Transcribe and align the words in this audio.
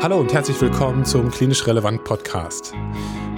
Hallo 0.00 0.20
und 0.20 0.32
herzlich 0.32 0.60
willkommen 0.60 1.04
zum 1.04 1.28
Klinisch 1.28 1.66
Relevant 1.66 2.04
Podcast. 2.04 2.72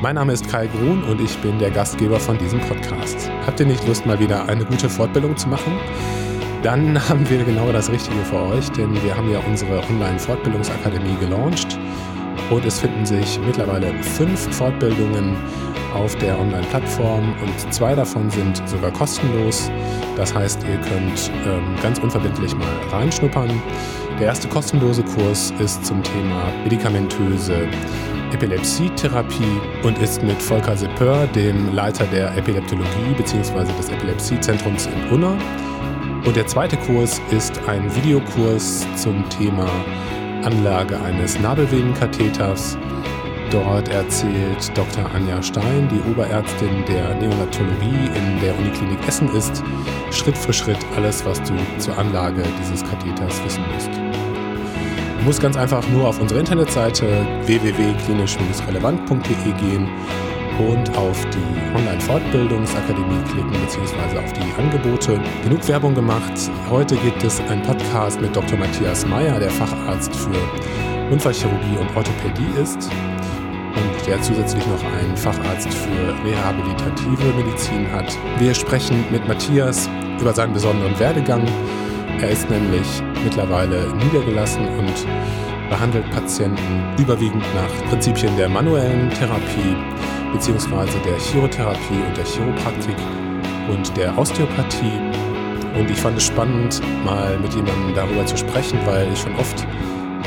Mein 0.02 0.16
Name 0.16 0.34
ist 0.34 0.46
Kai 0.46 0.66
Grun 0.66 1.02
und 1.04 1.18
ich 1.18 1.34
bin 1.38 1.58
der 1.58 1.70
Gastgeber 1.70 2.20
von 2.20 2.36
diesem 2.36 2.60
Podcast. 2.60 3.30
Habt 3.46 3.60
ihr 3.60 3.66
nicht 3.66 3.86
Lust, 3.88 4.04
mal 4.04 4.20
wieder 4.20 4.46
eine 4.46 4.66
gute 4.66 4.90
Fortbildung 4.90 5.38
zu 5.38 5.48
machen? 5.48 5.72
Dann 6.62 7.00
haben 7.08 7.28
wir 7.30 7.42
genau 7.44 7.72
das 7.72 7.90
Richtige 7.90 8.22
für 8.26 8.42
euch, 8.42 8.70
denn 8.72 8.92
wir 9.02 9.16
haben 9.16 9.30
ja 9.30 9.38
unsere 9.48 9.82
Online-Fortbildungsakademie 9.84 11.16
gelauncht 11.18 11.78
und 12.50 12.64
es 12.64 12.80
finden 12.80 13.06
sich 13.06 13.38
mittlerweile 13.46 13.92
fünf 14.02 14.54
Fortbildungen 14.54 15.36
auf 15.94 16.14
der 16.16 16.38
Online-Plattform 16.38 17.34
und 17.40 17.72
zwei 17.72 17.94
davon 17.94 18.30
sind 18.30 18.62
sogar 18.68 18.90
kostenlos. 18.92 19.70
Das 20.16 20.34
heißt, 20.34 20.62
ihr 20.64 20.76
könnt 20.76 21.30
ähm, 21.46 21.74
ganz 21.82 21.98
unverbindlich 21.98 22.54
mal 22.54 22.68
reinschnuppern. 22.90 23.50
Der 24.18 24.28
erste 24.28 24.48
kostenlose 24.48 25.02
Kurs 25.02 25.52
ist 25.58 25.84
zum 25.84 26.02
Thema 26.02 26.52
medikamentöse 26.62 27.68
Epilepsietherapie 28.32 29.60
und 29.82 29.98
ist 29.98 30.22
mit 30.22 30.40
Volker 30.40 30.76
Seppeur, 30.76 31.26
dem 31.28 31.74
Leiter 31.74 32.04
der 32.06 32.36
Epileptologie 32.36 33.14
bzw. 33.16 33.64
des 33.78 33.88
Epilepsiezentrums 33.88 34.86
in 34.86 35.14
Unna. 35.14 35.36
Und 36.24 36.36
der 36.36 36.46
zweite 36.46 36.76
Kurs 36.76 37.20
ist 37.30 37.60
ein 37.66 37.94
Videokurs 37.96 38.86
zum 38.96 39.28
Thema 39.30 39.66
Anlage 40.44 41.00
eines 41.00 41.40
Nabelvenenkatheters 41.40 42.76
Dort 43.50 43.88
erzählt 43.88 44.70
Dr. 44.76 45.10
Anja 45.12 45.42
Stein, 45.42 45.88
die 45.88 46.00
Oberärztin 46.08 46.84
der 46.86 47.16
Neonatologie 47.16 48.08
in 48.14 48.40
der 48.40 48.56
Uniklinik 48.56 49.00
Essen 49.08 49.28
ist, 49.34 49.64
Schritt 50.12 50.38
für 50.38 50.52
Schritt 50.52 50.78
alles, 50.94 51.26
was 51.26 51.42
du 51.42 51.54
zur 51.78 51.98
Anlage 51.98 52.44
dieses 52.60 52.84
Katheters 52.84 53.44
wissen 53.44 53.64
musst. 53.74 53.90
Du 55.18 55.24
musst 55.24 55.42
ganz 55.42 55.56
einfach 55.56 55.84
nur 55.88 56.06
auf 56.06 56.20
unsere 56.20 56.38
Internetseite 56.38 57.26
www.klinisch-relevant.de 57.46 59.52
gehen 59.58 59.88
und 60.58 60.96
auf 60.96 61.24
die 61.30 61.76
Online-Fortbildungsakademie 61.76 63.22
klicken 63.24 63.50
bzw. 63.50 64.18
auf 64.18 64.32
die 64.32 64.60
Angebote. 64.60 65.20
Genug 65.44 65.66
Werbung 65.68 65.94
gemacht. 65.94 66.32
Heute 66.68 66.96
gibt 66.96 67.22
es 67.22 67.40
einen 67.48 67.62
Podcast 67.62 68.20
mit 68.20 68.34
Dr. 68.34 68.58
Matthias 68.58 69.06
Meyer, 69.06 69.38
der 69.38 69.50
Facharzt 69.50 70.14
für 70.14 71.10
Unfallchirurgie 71.10 71.78
und 71.78 71.96
Orthopädie 71.96 72.60
ist 72.60 72.90
und 73.76 74.06
der 74.06 74.20
zusätzlich 74.22 74.64
noch 74.66 74.84
einen 74.98 75.16
Facharzt 75.16 75.72
für 75.72 76.24
rehabilitative 76.24 77.32
Medizin 77.36 77.90
hat. 77.92 78.16
Wir 78.38 78.54
sprechen 78.54 79.04
mit 79.10 79.26
Matthias 79.26 79.88
über 80.20 80.32
seinen 80.32 80.52
besonderen 80.52 80.98
Werdegang. 80.98 81.46
Er 82.20 82.30
ist 82.30 82.48
nämlich 82.50 83.02
mittlerweile 83.24 83.94
niedergelassen 83.96 84.66
und 84.78 85.06
behandelt 85.70 86.10
Patienten 86.10 86.82
überwiegend 86.98 87.44
nach 87.54 87.88
Prinzipien 87.88 88.36
der 88.36 88.48
manuellen 88.48 89.08
Therapie 89.10 89.76
bzw. 90.32 90.86
der 91.04 91.18
Chirotherapie 91.18 92.02
und 92.06 92.16
der 92.16 92.24
Chiropraktik 92.24 92.96
und 93.70 93.96
der 93.96 94.16
Osteopathie. 94.18 95.00
Und 95.78 95.88
ich 95.88 95.96
fand 95.96 96.18
es 96.18 96.24
spannend, 96.24 96.82
mal 97.04 97.38
mit 97.38 97.54
jemandem 97.54 97.94
darüber 97.94 98.26
zu 98.26 98.36
sprechen, 98.36 98.78
weil 98.84 99.10
ich 99.12 99.20
schon 99.20 99.34
oft 99.36 99.66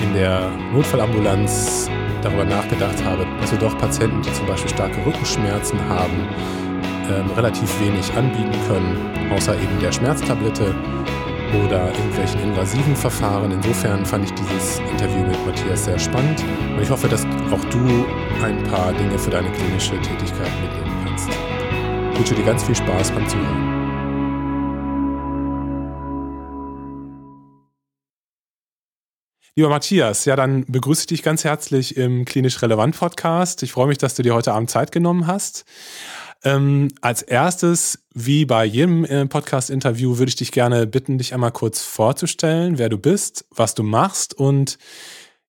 in 0.01 0.13
der 0.13 0.49
Notfallambulanz 0.73 1.89
darüber 2.21 2.45
nachgedacht 2.45 3.03
habe, 3.03 3.27
dass 3.41 3.51
wir 3.51 3.59
doch 3.59 3.77
Patienten, 3.77 4.21
die 4.21 4.33
zum 4.33 4.47
Beispiel 4.47 4.69
starke 4.69 5.05
Rückenschmerzen 5.05 5.77
haben, 5.89 6.27
ähm, 7.11 7.29
relativ 7.35 7.69
wenig 7.81 8.11
anbieten 8.13 8.57
können, 8.67 9.31
außer 9.35 9.53
eben 9.55 9.79
der 9.81 9.91
Schmerztablette 9.91 10.73
oder 11.65 11.87
irgendwelchen 11.87 12.41
invasiven 12.41 12.95
Verfahren. 12.95 13.51
Insofern 13.51 14.05
fand 14.05 14.25
ich 14.25 14.31
dieses 14.33 14.79
Interview 14.79 15.25
mit 15.25 15.45
Matthias 15.45 15.85
sehr 15.85 15.99
spannend 15.99 16.43
und 16.75 16.81
ich 16.81 16.89
hoffe, 16.89 17.07
dass 17.07 17.25
auch 17.51 17.63
du 17.69 18.05
ein 18.43 18.63
paar 18.63 18.93
Dinge 18.93 19.17
für 19.17 19.29
deine 19.29 19.51
klinische 19.51 19.99
Tätigkeit 20.01 20.51
mitnehmen 20.61 21.05
kannst. 21.05 21.29
Ich 22.11 22.19
wünsche 22.19 22.35
dir 22.35 22.45
ganz 22.45 22.63
viel 22.63 22.75
Spaß 22.75 23.11
beim 23.11 23.27
Zuhören. 23.27 23.73
Lieber 29.55 29.69
Matthias, 29.69 30.25
ja, 30.25 30.35
dann 30.35 30.65
begrüße 30.65 31.01
ich 31.01 31.07
dich 31.07 31.21
ganz 31.21 31.43
herzlich 31.43 31.95
im 31.95 32.25
Klinisch 32.25 32.59
Relevant 32.63 32.97
Podcast. 32.97 33.61
Ich 33.61 33.71
freue 33.71 33.85
mich, 33.85 33.99
dass 33.99 34.15
du 34.15 34.23
dir 34.23 34.33
heute 34.33 34.51
Abend 34.51 34.71
Zeit 34.71 34.91
genommen 34.91 35.27
hast. 35.27 35.65
Ähm, 36.45 36.89
als 37.01 37.21
erstes, 37.21 37.99
wie 38.13 38.45
bei 38.45 38.65
jedem 38.65 39.05
äh, 39.05 39.25
Podcast-Interview, 39.25 40.17
würde 40.17 40.29
ich 40.29 40.35
dich 40.35 40.51
gerne 40.51 40.85
bitten, 40.85 41.17
dich 41.17 41.33
einmal 41.33 41.51
kurz 41.51 41.81
vorzustellen, 41.81 42.77
wer 42.77 42.89
du 42.89 42.97
bist, 42.97 43.45
was 43.49 43.75
du 43.75 43.83
machst 43.83 44.33
und 44.33 44.77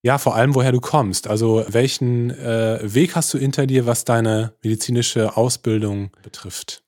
ja, 0.03 0.19
vor 0.19 0.37
allem, 0.37 0.55
woher 0.55 0.71
du 0.71 0.81
kommst. 0.81 1.27
Also, 1.29 1.65
welchen 1.67 2.31
äh, 2.31 2.79
Weg 2.83 3.17
hast 3.17 3.33
du 3.33 3.39
hinter 3.39 3.67
dir, 3.67 3.87
was 3.87 4.05
deine 4.05 4.53
medizinische 4.63 5.37
Ausbildung 5.37 6.11
betrifft? 6.23 6.83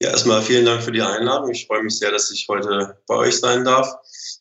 Ja, 0.00 0.10
erstmal 0.10 0.42
vielen 0.42 0.66
Dank 0.66 0.82
für 0.82 0.90
die 0.90 1.00
Einladung. 1.00 1.50
Ich 1.52 1.64
freue 1.68 1.84
mich 1.84 1.96
sehr, 1.96 2.10
dass 2.10 2.28
ich 2.32 2.48
heute 2.48 2.98
bei 3.06 3.14
euch 3.14 3.38
sein 3.38 3.64
darf. 3.64 3.88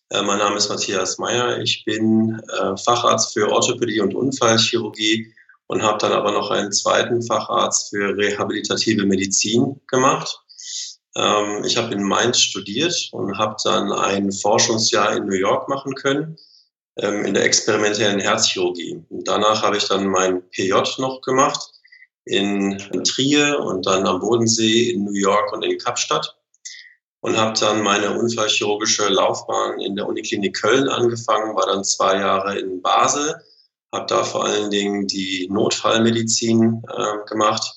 Äh, 0.09 0.23
mein 0.23 0.39
Name 0.39 0.57
ist 0.57 0.69
Matthias 0.69 1.19
Meyer. 1.19 1.59
Ich 1.59 1.85
bin 1.85 2.41
äh, 2.51 2.75
Facharzt 2.77 3.33
für 3.33 3.47
Orthopädie 3.47 4.01
und 4.01 4.15
Unfallchirurgie 4.15 5.31
und 5.71 5.83
habe 5.83 5.99
dann 5.99 6.11
aber 6.11 6.33
noch 6.33 6.51
einen 6.51 6.73
zweiten 6.73 7.21
Facharzt 7.21 7.91
für 7.91 8.17
rehabilitative 8.17 9.05
Medizin 9.05 9.79
gemacht. 9.87 10.37
Ähm, 11.15 11.63
ich 11.63 11.77
habe 11.77 11.93
in 11.93 12.03
Mainz 12.03 12.39
studiert 12.39 13.07
und 13.13 13.37
habe 13.37 13.55
dann 13.63 13.89
ein 13.93 14.33
Forschungsjahr 14.33 15.15
in 15.15 15.27
New 15.27 15.37
York 15.37 15.69
machen 15.69 15.95
können 15.95 16.35
ähm, 16.97 17.23
in 17.23 17.33
der 17.33 17.45
experimentellen 17.45 18.19
Herzchirurgie. 18.19 19.01
Und 19.07 19.29
danach 19.29 19.63
habe 19.63 19.77
ich 19.77 19.87
dann 19.87 20.07
mein 20.07 20.41
PJ 20.49 20.73
noch 20.97 21.21
gemacht 21.21 21.71
in 22.25 22.77
Trier 23.05 23.61
und 23.61 23.85
dann 23.85 24.05
am 24.05 24.19
Bodensee 24.19 24.89
in 24.89 25.05
New 25.05 25.13
York 25.13 25.53
und 25.53 25.63
in 25.63 25.77
Kapstadt 25.77 26.35
und 27.21 27.37
habe 27.37 27.57
dann 27.57 27.81
meine 27.81 28.19
unfallchirurgische 28.19 29.07
Laufbahn 29.07 29.79
in 29.79 29.95
der 29.95 30.05
Uniklinik 30.05 30.61
Köln 30.61 30.89
angefangen, 30.89 31.55
war 31.55 31.67
dann 31.67 31.85
zwei 31.85 32.17
Jahre 32.17 32.59
in 32.59 32.81
Basel, 32.81 33.41
habe 33.93 34.05
da 34.07 34.23
vor 34.23 34.45
allen 34.45 34.69
Dingen 34.69 35.07
die 35.07 35.47
Notfallmedizin 35.51 36.83
äh, 36.87 37.29
gemacht. 37.29 37.73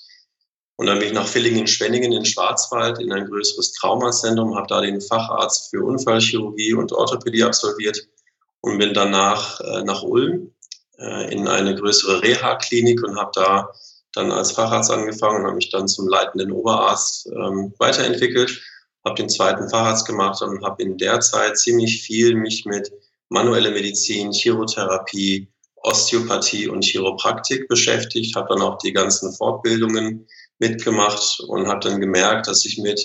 Und 0.76 0.86
dann 0.86 0.98
bin 0.98 1.08
ich 1.08 1.14
nach 1.14 1.26
Villingen-Schwenningen 1.26 2.12
in 2.12 2.24
Schwarzwald 2.24 2.98
in 2.98 3.12
ein 3.12 3.26
größeres 3.26 3.72
Traumazentrum, 3.74 4.56
habe 4.56 4.66
da 4.68 4.80
den 4.80 5.00
Facharzt 5.00 5.70
für 5.70 5.84
Unfallchirurgie 5.84 6.74
und 6.74 6.92
Orthopädie 6.92 7.44
absolviert 7.44 8.08
und 8.60 8.78
bin 8.78 8.92
danach 8.92 9.60
äh, 9.60 9.82
nach 9.84 10.02
Ulm 10.02 10.52
äh, 10.98 11.32
in 11.32 11.46
eine 11.46 11.74
größere 11.74 12.22
Reha-Klinik 12.22 13.02
und 13.04 13.16
habe 13.16 13.30
da 13.34 13.70
dann 14.12 14.32
als 14.32 14.52
Facharzt 14.52 14.90
angefangen 14.90 15.40
und 15.40 15.46
habe 15.46 15.56
mich 15.56 15.70
dann 15.70 15.88
zum 15.88 16.08
leitenden 16.08 16.52
Oberarzt 16.52 17.26
ähm, 17.26 17.74
weiterentwickelt 17.78 18.60
habe 19.04 19.16
den 19.16 19.28
zweiten 19.28 19.68
Facharzt 19.68 20.06
gemacht 20.06 20.40
und 20.42 20.64
habe 20.64 20.82
in 20.82 20.96
der 20.96 21.20
Zeit 21.20 21.58
ziemlich 21.58 22.02
viel 22.02 22.34
mich 22.34 22.64
mit 22.64 22.90
manuelle 23.28 23.70
Medizin, 23.70 24.32
Chirotherapie, 24.32 25.48
Osteopathie 25.84 26.68
und 26.68 26.84
Chiropraktik 26.84 27.68
beschäftigt, 27.68 28.34
habe 28.34 28.48
dann 28.54 28.62
auch 28.62 28.78
die 28.78 28.92
ganzen 28.92 29.32
Fortbildungen 29.32 30.26
mitgemacht 30.58 31.40
und 31.46 31.68
habe 31.68 31.80
dann 31.80 32.00
gemerkt, 32.00 32.48
dass 32.48 32.64
ich 32.64 32.78
mit 32.78 33.00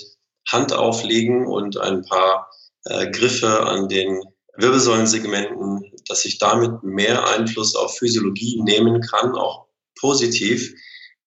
Handauflegen 0.48 1.46
und 1.46 1.76
ein 1.76 2.02
paar 2.02 2.50
äh, 2.84 3.10
Griffe 3.10 3.66
an 3.66 3.88
den 3.88 4.20
Wirbelsäulensegmenten, 4.56 5.92
dass 6.08 6.24
ich 6.24 6.38
damit 6.38 6.82
mehr 6.82 7.28
Einfluss 7.28 7.74
auf 7.74 7.98
Physiologie 7.98 8.60
nehmen 8.62 9.00
kann, 9.02 9.34
auch 9.34 9.66
positiv, 9.98 10.74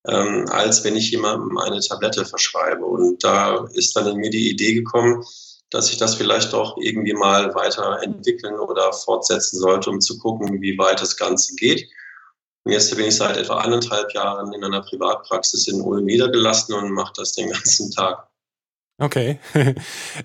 ähm, 0.06 0.46
als 0.48 0.84
wenn 0.84 0.96
ich 0.96 1.10
jemandem 1.10 1.56
eine 1.58 1.80
Tablette 1.80 2.24
verschreibe. 2.24 2.84
Und 2.84 3.22
da 3.22 3.66
ist 3.74 3.94
dann 3.96 4.08
in 4.08 4.16
mir 4.16 4.30
die 4.30 4.50
Idee 4.50 4.74
gekommen, 4.74 5.24
dass 5.70 5.90
ich 5.90 5.96
das 5.96 6.14
vielleicht 6.14 6.54
auch 6.54 6.76
irgendwie 6.78 7.14
mal 7.14 7.54
weiterentwickeln 7.54 8.58
oder 8.58 8.92
fortsetzen 8.92 9.58
sollte, 9.58 9.90
um 9.90 10.00
zu 10.00 10.18
gucken, 10.18 10.60
wie 10.60 10.78
weit 10.78 11.00
das 11.00 11.16
Ganze 11.16 11.54
geht. 11.56 11.88
Und 12.64 12.72
jetzt 12.72 12.94
bin 12.96 13.06
ich 13.06 13.16
seit 13.16 13.36
etwa 13.36 13.58
anderthalb 13.58 14.12
Jahren 14.14 14.52
in 14.52 14.64
einer 14.64 14.82
Privatpraxis 14.82 15.68
in 15.68 15.80
Ulm 15.80 16.04
niedergelassen 16.04 16.74
und 16.74 16.90
mache 16.92 17.12
das 17.16 17.32
den 17.32 17.50
ganzen 17.50 17.90
Tag. 17.90 18.28
Okay. 18.98 19.40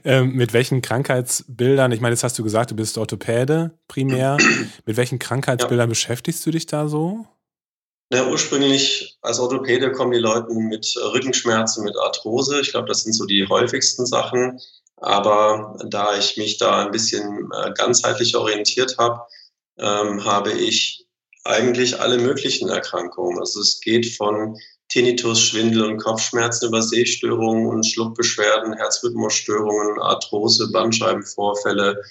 ähm, 0.05 0.33
mit 0.33 0.53
welchen 0.53 0.81
Krankheitsbildern, 0.81 1.91
ich 1.91 2.01
meine, 2.01 2.13
jetzt 2.13 2.23
hast 2.23 2.37
du 2.37 2.43
gesagt, 2.43 2.71
du 2.71 2.75
bist 2.75 2.97
Orthopäde 2.97 3.71
primär. 3.87 4.37
mit 4.85 4.97
welchen 4.97 5.19
Krankheitsbildern 5.19 5.87
ja. 5.87 5.89
beschäftigst 5.89 6.45
du 6.45 6.51
dich 6.51 6.65
da 6.65 6.87
so? 6.87 7.25
Ja, 8.11 8.27
ursprünglich 8.27 9.17
als 9.21 9.39
Orthopäde 9.39 9.91
kommen 9.91 10.11
die 10.11 10.19
Leute 10.19 10.51
mit 10.53 10.95
Rückenschmerzen, 11.13 11.83
mit 11.83 11.95
Arthrose. 11.97 12.59
Ich 12.61 12.71
glaube, 12.71 12.87
das 12.87 13.03
sind 13.03 13.13
so 13.13 13.25
die 13.25 13.45
häufigsten 13.47 14.05
Sachen. 14.05 14.59
Aber 15.01 15.77
da 15.87 16.17
ich 16.17 16.37
mich 16.37 16.57
da 16.57 16.85
ein 16.85 16.91
bisschen 16.91 17.49
äh, 17.53 17.71
ganzheitlich 17.73 18.35
orientiert 18.35 18.97
habe, 18.97 19.21
ähm, 19.77 20.23
habe 20.25 20.51
ich 20.51 21.05
eigentlich 21.45 21.99
alle 21.99 22.17
möglichen 22.17 22.69
Erkrankungen. 22.69 23.39
Also 23.39 23.61
es 23.61 23.79
geht 23.79 24.13
von 24.15 24.57
Tinnitus, 24.89 25.39
Schwindel 25.39 25.83
und 25.85 25.97
Kopfschmerzen 25.97 26.67
über 26.67 26.81
Sehstörungen 26.81 27.67
und 27.67 27.85
Schluckbeschwerden, 27.85 28.73
Herzrhythmusstörungen, 28.73 30.01
Arthrose, 30.01 30.69
Bandscheibenvorfälle. 30.71 32.01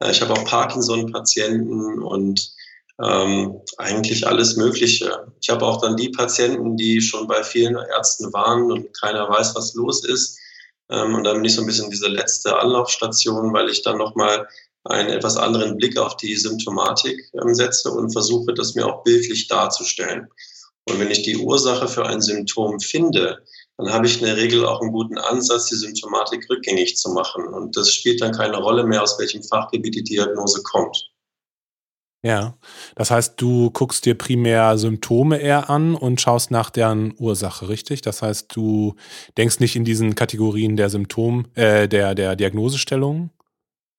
Äh, 0.00 0.10
ich 0.10 0.22
habe 0.22 0.32
auch 0.32 0.44
Parkinson-Patienten 0.44 2.02
und 2.02 2.52
ähm, 3.02 3.60
eigentlich 3.76 4.26
alles 4.26 4.56
Mögliche. 4.56 5.32
Ich 5.40 5.50
habe 5.50 5.64
auch 5.66 5.80
dann 5.80 5.96
die 5.96 6.08
Patienten, 6.08 6.76
die 6.76 7.00
schon 7.00 7.28
bei 7.28 7.42
vielen 7.42 7.76
Ärzten 7.76 8.32
waren 8.32 8.70
und 8.72 8.98
keiner 9.00 9.28
weiß, 9.28 9.54
was 9.54 9.74
los 9.74 10.04
ist. 10.04 10.37
Ähm, 10.90 11.14
und 11.14 11.24
dann 11.24 11.36
bin 11.36 11.44
ich 11.44 11.54
so 11.54 11.62
ein 11.62 11.66
bisschen 11.66 11.90
diese 11.90 12.08
letzte 12.08 12.58
Anlaufstation, 12.58 13.52
weil 13.52 13.68
ich 13.68 13.82
dann 13.82 13.98
nochmal 13.98 14.48
einen 14.84 15.10
etwas 15.10 15.36
anderen 15.36 15.76
Blick 15.76 15.98
auf 15.98 16.16
die 16.16 16.34
Symptomatik 16.36 17.30
ähm, 17.42 17.54
setze 17.54 17.90
und 17.90 18.10
versuche, 18.10 18.54
das 18.54 18.74
mir 18.74 18.86
auch 18.86 19.02
bildlich 19.04 19.48
darzustellen. 19.48 20.28
Und 20.88 20.98
wenn 20.98 21.10
ich 21.10 21.22
die 21.22 21.36
Ursache 21.36 21.86
für 21.86 22.06
ein 22.06 22.22
Symptom 22.22 22.80
finde, 22.80 23.44
dann 23.76 23.92
habe 23.92 24.06
ich 24.06 24.20
in 24.20 24.26
der 24.26 24.36
Regel 24.36 24.64
auch 24.64 24.80
einen 24.80 24.92
guten 24.92 25.18
Ansatz, 25.18 25.66
die 25.66 25.76
Symptomatik 25.76 26.48
rückgängig 26.48 26.96
zu 26.96 27.10
machen. 27.10 27.46
Und 27.46 27.76
das 27.76 27.92
spielt 27.92 28.22
dann 28.22 28.32
keine 28.32 28.56
Rolle 28.56 28.84
mehr, 28.84 29.02
aus 29.02 29.18
welchem 29.18 29.42
Fachgebiet 29.42 29.94
die 29.94 30.02
Diagnose 30.02 30.62
kommt. 30.62 31.10
Ja, 32.22 32.58
das 32.96 33.12
heißt, 33.12 33.40
du 33.40 33.70
guckst 33.70 34.04
dir 34.04 34.16
primär 34.16 34.76
Symptome 34.76 35.38
eher 35.38 35.70
an 35.70 35.94
und 35.94 36.20
schaust 36.20 36.50
nach 36.50 36.70
deren 36.70 37.14
Ursache, 37.16 37.68
richtig? 37.68 38.00
Das 38.02 38.22
heißt, 38.22 38.54
du 38.56 38.96
denkst 39.36 39.60
nicht 39.60 39.76
in 39.76 39.84
diesen 39.84 40.16
Kategorien 40.16 40.76
der 40.76 40.90
Symptom, 40.90 41.46
äh, 41.54 41.86
der, 41.86 42.16
der 42.16 42.34
Diagnosestellung? 42.34 43.30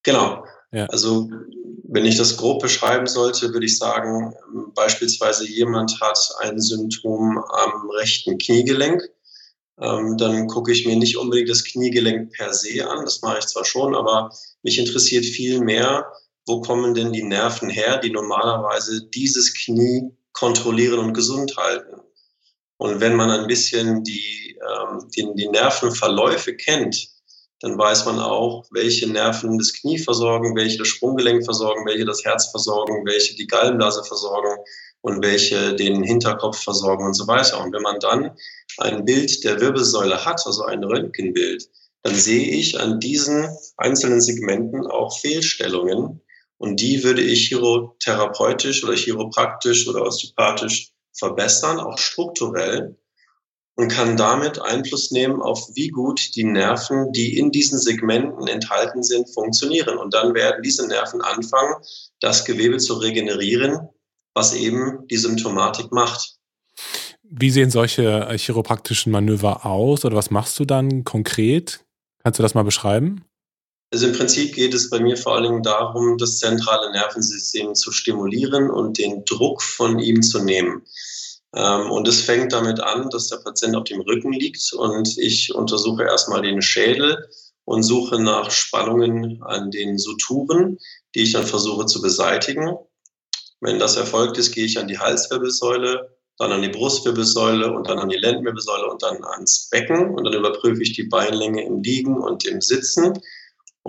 Genau. 0.04 0.44
Ja. 0.74 0.86
Also, 0.88 1.30
wenn 1.84 2.06
ich 2.06 2.18
das 2.18 2.36
grob 2.36 2.62
beschreiben 2.62 3.08
sollte, 3.08 3.54
würde 3.54 3.66
ich 3.66 3.78
sagen, 3.78 4.34
beispielsweise 4.76 5.48
jemand 5.48 6.00
hat 6.02 6.20
ein 6.42 6.60
Symptom 6.60 7.38
am 7.38 7.90
rechten 7.90 8.38
Kniegelenk. 8.38 9.02
Ähm, 9.82 10.18
dann 10.18 10.48
gucke 10.48 10.74
ich 10.74 10.86
mir 10.86 10.98
nicht 10.98 11.18
unbedingt 11.18 11.50
das 11.50 11.64
Kniegelenk 11.64 12.34
per 12.34 12.54
se 12.54 12.86
an, 12.86 13.06
das 13.06 13.22
mache 13.22 13.40
ich 13.40 13.46
zwar 13.48 13.64
schon, 13.64 13.96
aber 13.96 14.30
mich 14.62 14.78
interessiert 14.78 15.24
viel 15.24 15.62
mehr, 15.62 16.06
wo 16.50 16.62
kommen 16.62 16.96
denn 16.96 17.14
die 17.14 17.24
Nerven 17.24 17.70
her, 17.70 18.00
die 18.00 18.10
normalerweise 18.10 19.08
dieses 19.14 19.54
Knie 19.54 20.10
kontrollieren 20.34 21.00
und 21.00 21.14
gesund 21.14 21.56
halten. 21.56 22.02
Und 22.78 23.00
wenn 23.00 23.16
man 23.16 23.30
ein 23.30 23.46
bisschen 23.46 24.04
die, 24.04 24.58
ähm, 24.68 25.08
die, 25.16 25.28
die 25.36 25.48
Nervenverläufe 25.48 26.56
kennt, 26.56 27.08
dann 27.62 27.78
weiß 27.78 28.06
man 28.06 28.20
auch, 28.20 28.66
welche 28.72 29.08
Nerven 29.08 29.60
das 29.60 29.74
Knie 29.74 30.00
versorgen, 30.00 30.56
welche 30.56 30.80
das 30.80 30.88
Sprunggelenk 30.88 31.46
versorgen, 31.46 31.86
welche 31.86 32.06
das 32.06 32.26
Herz 32.26 32.50
versorgen, 32.50 33.06
welche 33.06 33.36
die 33.36 33.48
Gallenblase 33.48 34.04
versorgen 34.06 34.56
und 35.02 35.24
welche 35.24 35.76
den 35.76 36.02
Hinterkopf 36.02 36.64
versorgen 36.64 37.06
und 37.06 37.14
so 37.14 37.28
weiter. 37.28 37.62
Und 37.62 37.74
wenn 37.74 37.84
man 37.84 38.00
dann 38.00 38.32
ein 38.80 39.06
Bild 39.06 39.44
der 39.44 39.62
Wirbelsäule 39.62 40.26
hat, 40.26 40.42
also 40.46 40.64
ein 40.64 40.84
Röntgenbild, 40.84 41.70
dann 42.02 42.16
sehe 42.16 42.50
ich 42.50 42.80
an 42.80 43.00
diesen 43.00 43.50
einzelnen 43.78 44.22
Segmenten 44.22 44.88
auch 44.88 45.20
Fehlstellungen, 45.20 46.22
und 46.60 46.82
die 46.82 47.04
würde 47.04 47.22
ich 47.22 47.48
chirotherapeutisch 47.48 48.84
oder 48.84 48.94
chiropraktisch 48.94 49.88
oder 49.88 50.04
osteopathisch 50.04 50.92
verbessern, 51.18 51.80
auch 51.80 51.98
strukturell, 51.98 52.98
und 53.76 53.88
kann 53.88 54.18
damit 54.18 54.62
Einfluss 54.62 55.10
nehmen 55.12 55.42
auf 55.42 55.70
wie 55.74 55.88
gut 55.88 56.36
die 56.36 56.44
Nerven, 56.44 57.14
die 57.14 57.38
in 57.38 57.52
diesen 57.52 57.80
Segmenten 57.80 58.48
enthalten 58.48 59.04
sind, 59.04 59.34
funktionieren. 59.34 59.98
Und 59.98 60.14
dann 60.14 60.34
werden 60.34 60.62
diese 60.62 60.86
Nerven 60.86 61.22
anfangen, 61.22 61.76
das 62.20 62.44
Gewebe 62.44 62.78
zu 62.78 62.96
regenerieren, 62.96 63.88
was 64.34 64.54
eben 64.54 65.08
die 65.08 65.16
Symptomatik 65.16 65.94
macht. 65.94 66.36
Wie 67.24 67.52
sehen 67.52 67.72
solche 67.72 68.28
chiropraktischen 68.36 69.14
Manöver 69.14 69.66
aus 69.66 70.04
oder 70.04 70.18
was 70.18 70.30
machst 70.30 70.60
du 70.60 70.66
dann 70.66 71.06
konkret? 71.06 71.86
Kannst 72.22 72.38
du 72.38 72.44
das 72.44 72.56
mal 72.56 72.64
beschreiben? 72.64 73.24
Also 73.92 74.08
im 74.08 74.14
Prinzip 74.14 74.54
geht 74.54 74.74
es 74.74 74.90
bei 74.90 75.00
mir 75.00 75.18
vor 75.18 75.36
allen 75.36 75.44
Dingen 75.44 75.64
darum, 75.64 76.18
das 76.18 76.38
zentrale 76.38 76.92
Nervensystem 76.92 77.74
zu 77.74 77.92
stimulieren 77.92 78.70
und 78.70 78.98
den 79.00 79.26
Druck 79.26 79.64
von 79.64 79.98
ihm 80.00 80.22
zu 80.22 80.44
nehmen. 80.44 80.84
Ähm, 81.56 81.90
und 81.90 82.08
es 82.08 82.22
fängt 82.22 82.54
damit 82.54 82.80
an, 82.80 83.10
dass 83.10 83.30
der 83.30 83.38
Patient 83.38 83.76
auf 83.76 83.86
dem 83.86 84.02
Rücken 84.02 84.32
liegt 84.32 84.74
und 84.74 85.18
ich 85.18 85.54
untersuche 85.56 86.04
erstmal 86.04 86.44
den 86.44 86.62
Schädel 86.62 87.28
und 87.66 87.82
suche 87.82 88.22
nach 88.22 88.52
Spannungen 88.52 89.42
an 89.44 89.72
den 89.72 89.98
Suturen, 89.98 90.78
die 91.16 91.22
ich 91.22 91.34
dann 91.34 91.46
versuche 91.46 91.88
zu 91.88 92.02
beseitigen. 92.02 92.78
Wenn 93.60 93.80
das 93.80 93.96
erfolgt 93.96 94.38
ist, 94.38 94.54
gehe 94.54 94.66
ich 94.66 94.78
an 94.80 94.88
die 94.88 95.00
Halswirbelsäule, 95.00 96.16
dann 96.38 96.52
an 96.52 96.62
die 96.62 96.70
Brustwirbelsäule 96.70 97.74
und 97.74 97.90
dann 97.90 98.00
an 98.00 98.10
die 98.10 98.18
Lendenwirbelsäule 98.18 98.88
und 98.88 99.02
dann 99.02 99.24
ans 99.24 99.68
Becken 99.70 100.16
und 100.16 100.24
dann 100.24 100.34
überprüfe 100.34 100.82
ich 100.84 100.94
die 100.94 101.04
Beinlänge 101.04 101.66
im 101.66 101.82
Liegen 101.82 102.18
und 102.18 102.46
im 102.46 102.62
Sitzen 102.62 103.14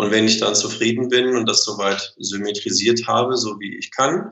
und 0.01 0.11
wenn 0.11 0.27
ich 0.27 0.39
dann 0.39 0.55
zufrieden 0.55 1.11
bin 1.11 1.37
und 1.37 1.47
das 1.47 1.63
soweit 1.63 2.15
symmetrisiert 2.19 3.07
habe, 3.07 3.37
so 3.37 3.61
wie 3.61 3.77
ich 3.77 3.91
kann, 3.91 4.31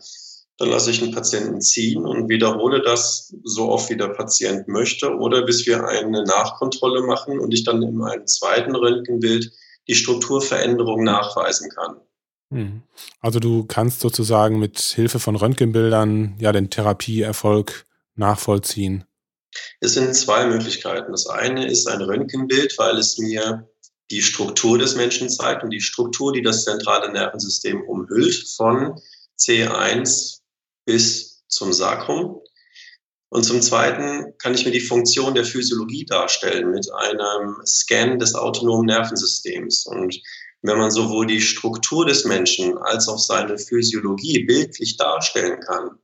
dann 0.57 0.71
lasse 0.71 0.91
ich 0.91 1.01
den 1.01 1.13
Patienten 1.13 1.61
ziehen 1.61 2.07
und 2.07 2.31
wiederhole 2.31 2.81
das 2.81 3.35
so 3.45 3.69
oft, 3.69 3.91
wie 3.91 3.97
der 3.99 4.09
Patient 4.09 4.67
möchte 4.67 5.15
oder 5.15 5.43
bis 5.43 5.67
wir 5.67 5.87
eine 5.87 6.25
Nachkontrolle 6.25 7.03
machen 7.03 7.39
und 7.39 7.53
ich 7.53 7.65
dann 7.65 7.83
in 7.83 8.03
einem 8.03 8.27
zweiten 8.27 8.75
Röntgenbild 8.75 9.53
die 9.87 9.95
Strukturveränderung 9.95 11.05
nachweisen 11.05 11.69
kann. 11.69 11.97
Hm. 12.51 12.83
Also 13.21 13.39
du 13.39 13.65
kannst 13.65 14.01
sozusagen 14.01 14.59
mit 14.59 14.79
Hilfe 14.81 15.19
von 15.19 15.37
Röntgenbildern 15.37 16.37
ja 16.41 16.51
den 16.51 16.71
Therapieerfolg 16.71 17.85
nachvollziehen. 18.15 19.05
Es 19.81 19.93
sind 19.93 20.15
zwei 20.15 20.47
Möglichkeiten. 20.47 21.13
Das 21.13 21.27
eine 21.27 21.67
ist 21.67 21.87
ein 21.87 22.01
Röntgenbild, 22.01 22.75
weil 22.79 22.97
es 22.97 23.19
mir 23.19 23.69
die 24.11 24.23
Struktur 24.23 24.79
des 24.79 24.95
Menschen 24.95 25.29
zeigt 25.29 25.63
und 25.63 25.71
die 25.71 25.81
Struktur, 25.81 26.33
die 26.33 26.43
das 26.43 26.65
zentrale 26.65 27.13
Nervensystem 27.13 27.83
umhüllt, 27.83 28.49
von 28.57 29.01
C1 29.39 30.41
bis 30.87 31.45
zum 31.49 31.73
Sacrum. 31.73 32.41
Und 33.31 33.45
zum 33.45 33.61
Zweiten 33.61 34.33
kann 34.39 34.55
ich 34.55 34.65
mir 34.65 34.71
die 34.71 34.81
Funktion 34.81 35.35
der 35.35 35.45
Physiologie 35.45 36.07
darstellen 36.07 36.71
mit 36.71 36.89
einem 36.93 37.57
Scan 37.67 38.19
des 38.19 38.35
autonomen 38.35 38.87
Nervensystems. 38.87 39.87
Und 39.87 40.19
wenn 40.63 40.79
man 40.79 40.91
sowohl 40.91 41.27
die 41.27 41.43
Struktur 41.43 42.07
des 42.07 42.25
Menschen 42.25 42.79
als 42.79 43.07
auch 43.09 43.19
seine 43.19 43.59
Physiologie 43.59 44.45
bildlich 44.45 44.97
darstellen 44.97 45.61
kann, 45.61 45.99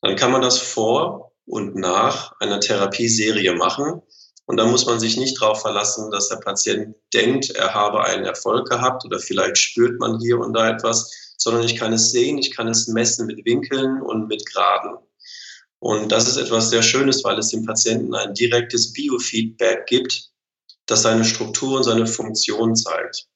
dann 0.00 0.16
kann 0.16 0.30
man 0.30 0.42
das 0.42 0.58
vor 0.58 1.32
und 1.46 1.74
nach 1.74 2.32
einer 2.38 2.60
Therapieserie 2.60 3.54
machen 3.54 4.02
und 4.46 4.56
da 4.56 4.66
muss 4.66 4.86
man 4.86 4.98
sich 4.98 5.16
nicht 5.16 5.40
darauf 5.40 5.62
verlassen, 5.62 6.10
dass 6.10 6.28
der 6.28 6.36
Patient 6.36 6.94
denkt, 7.14 7.50
er 7.50 7.74
habe 7.74 8.04
einen 8.04 8.24
Erfolg 8.24 8.68
gehabt 8.68 9.04
oder 9.04 9.18
vielleicht 9.18 9.56
spürt 9.56 10.00
man 10.00 10.20
hier 10.20 10.38
und 10.38 10.52
da 10.52 10.68
etwas, 10.68 11.34
sondern 11.36 11.64
ich 11.64 11.76
kann 11.76 11.92
es 11.92 12.10
sehen, 12.10 12.38
ich 12.38 12.54
kann 12.54 12.68
es 12.68 12.88
messen 12.88 13.26
mit 13.26 13.44
Winkeln 13.44 14.00
und 14.02 14.28
mit 14.28 14.44
Graden. 14.46 14.96
Und 15.78 16.12
das 16.12 16.28
ist 16.28 16.36
etwas 16.36 16.70
sehr 16.70 16.82
Schönes, 16.82 17.24
weil 17.24 17.38
es 17.38 17.48
dem 17.48 17.64
Patienten 17.64 18.14
ein 18.14 18.34
direktes 18.34 18.92
Biofeedback 18.92 19.86
gibt, 19.86 20.30
das 20.86 21.02
seine 21.02 21.24
Struktur 21.24 21.78
und 21.78 21.84
seine 21.84 22.06
Funktion 22.06 22.76
zeigt. 22.76 23.26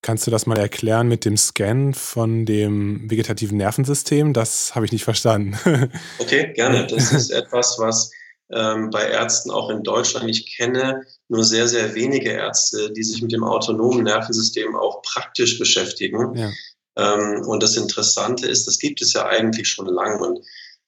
Kannst 0.00 0.26
du 0.26 0.30
das 0.30 0.46
mal 0.46 0.58
erklären 0.58 1.08
mit 1.08 1.24
dem 1.24 1.36
Scan 1.36 1.92
von 1.92 2.46
dem 2.46 3.10
vegetativen 3.10 3.58
Nervensystem? 3.58 4.32
Das 4.32 4.74
habe 4.74 4.86
ich 4.86 4.92
nicht 4.92 5.04
verstanden. 5.04 5.58
okay, 6.18 6.52
gerne. 6.54 6.86
Das 6.86 7.12
ist 7.12 7.30
etwas, 7.30 7.76
was 7.78 8.10
ähm, 8.50 8.90
bei 8.90 9.08
Ärzten 9.08 9.50
auch 9.50 9.70
in 9.70 9.82
Deutschland. 9.82 10.28
Ich 10.28 10.56
kenne 10.56 11.02
nur 11.28 11.44
sehr, 11.44 11.68
sehr 11.68 11.94
wenige 11.94 12.30
Ärzte, 12.30 12.92
die 12.92 13.02
sich 13.02 13.22
mit 13.22 13.32
dem 13.32 13.44
autonomen 13.44 14.04
Nervensystem 14.04 14.74
auch 14.76 15.02
praktisch 15.02 15.58
beschäftigen. 15.58 16.34
Ja. 16.36 16.50
Ähm, 16.96 17.42
und 17.46 17.62
das 17.62 17.76
Interessante 17.76 18.46
ist, 18.46 18.66
das 18.66 18.78
gibt 18.78 19.02
es 19.02 19.12
ja 19.12 19.26
eigentlich 19.26 19.68
schon 19.68 19.86
lange. 19.86 20.18
Und 20.18 20.40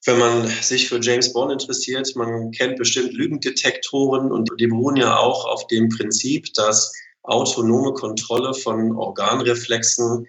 wenn 0.05 0.17
man 0.17 0.47
sich 0.47 0.89
für 0.89 0.99
James 0.99 1.31
Bond 1.31 1.51
interessiert, 1.51 2.15
man 2.15 2.51
kennt 2.51 2.77
bestimmt 2.77 3.13
Lügendetektoren 3.13 4.31
und 4.31 4.49
die 4.59 4.67
beruhen 4.67 4.95
ja 4.95 5.17
auch 5.17 5.45
auf 5.45 5.67
dem 5.67 5.89
Prinzip, 5.89 6.53
dass 6.55 6.91
autonome 7.23 7.93
Kontrolle 7.93 8.55
von 8.55 8.95
Organreflexen 8.95 10.27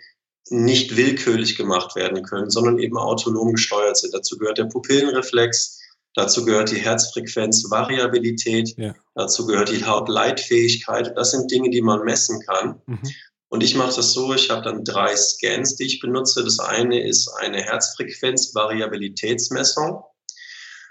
nicht 0.50 0.96
willkürlich 0.96 1.56
gemacht 1.56 1.96
werden 1.96 2.22
können, 2.22 2.50
sondern 2.50 2.78
eben 2.78 2.98
autonom 2.98 3.52
gesteuert 3.52 3.96
sind. 3.96 4.12
Dazu 4.12 4.36
gehört 4.36 4.58
der 4.58 4.64
Pupillenreflex, 4.64 5.80
Dazu 6.14 6.44
gehört 6.44 6.70
die 6.70 6.80
Herzfrequenzvariabilität, 6.80 8.76
ja. 8.76 8.94
dazu 9.14 9.46
gehört 9.46 9.70
die 9.70 9.82
Hautleitfähigkeit. 9.84 11.14
Das 11.16 11.30
sind 11.30 11.50
Dinge, 11.50 11.70
die 11.70 11.80
man 11.80 12.04
messen 12.04 12.38
kann. 12.46 12.82
Mhm. 12.86 13.00
Und 13.48 13.62
ich 13.62 13.74
mache 13.74 13.96
das 13.96 14.12
so, 14.12 14.34
ich 14.34 14.50
habe 14.50 14.60
dann 14.62 14.84
drei 14.84 15.16
Scans, 15.16 15.76
die 15.76 15.84
ich 15.84 16.00
benutze. 16.00 16.44
Das 16.44 16.58
eine 16.58 17.02
ist 17.06 17.28
eine 17.40 17.62
Herzfrequenzvariabilitätsmessung. 17.62 20.02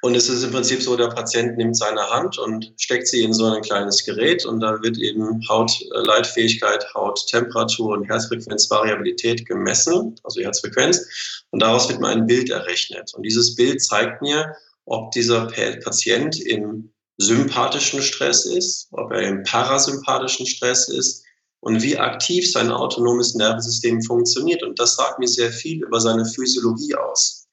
Und 0.03 0.15
es 0.15 0.29
ist 0.29 0.43
im 0.43 0.51
Prinzip 0.51 0.81
so, 0.81 0.97
der 0.97 1.09
Patient 1.09 1.57
nimmt 1.57 1.77
seine 1.77 2.09
Hand 2.09 2.39
und 2.39 2.73
steckt 2.77 3.07
sie 3.07 3.23
in 3.23 3.33
so 3.33 3.45
ein 3.45 3.61
kleines 3.61 4.03
Gerät 4.03 4.47
und 4.47 4.59
da 4.59 4.81
wird 4.81 4.97
eben 4.97 5.47
Hautleitfähigkeit, 5.47 6.91
Hauttemperatur 6.95 7.93
und 7.93 8.05
Herzfrequenzvariabilität 8.05 9.45
gemessen, 9.45 10.15
also 10.23 10.41
Herzfrequenz. 10.41 11.43
Und 11.51 11.61
daraus 11.61 11.87
wird 11.87 11.99
mir 11.99 12.07
ein 12.07 12.25
Bild 12.25 12.49
errechnet. 12.49 13.13
Und 13.13 13.21
dieses 13.23 13.55
Bild 13.55 13.83
zeigt 13.83 14.23
mir, 14.23 14.55
ob 14.85 15.11
dieser 15.11 15.47
Patient 15.47 16.39
im 16.39 16.91
sympathischen 17.17 18.01
Stress 18.01 18.45
ist, 18.45 18.87
ob 18.91 19.11
er 19.11 19.21
im 19.21 19.43
parasympathischen 19.43 20.45
Stress 20.45 20.89
ist 20.89 21.23
und 21.59 21.83
wie 21.83 21.97
aktiv 21.97 22.51
sein 22.51 22.71
autonomes 22.71 23.35
Nervensystem 23.35 24.01
funktioniert. 24.01 24.63
Und 24.63 24.79
das 24.79 24.95
sagt 24.95 25.19
mir 25.19 25.27
sehr 25.27 25.51
viel 25.51 25.83
über 25.83 26.01
seine 26.01 26.25
Physiologie 26.25 26.95
aus. 26.95 27.47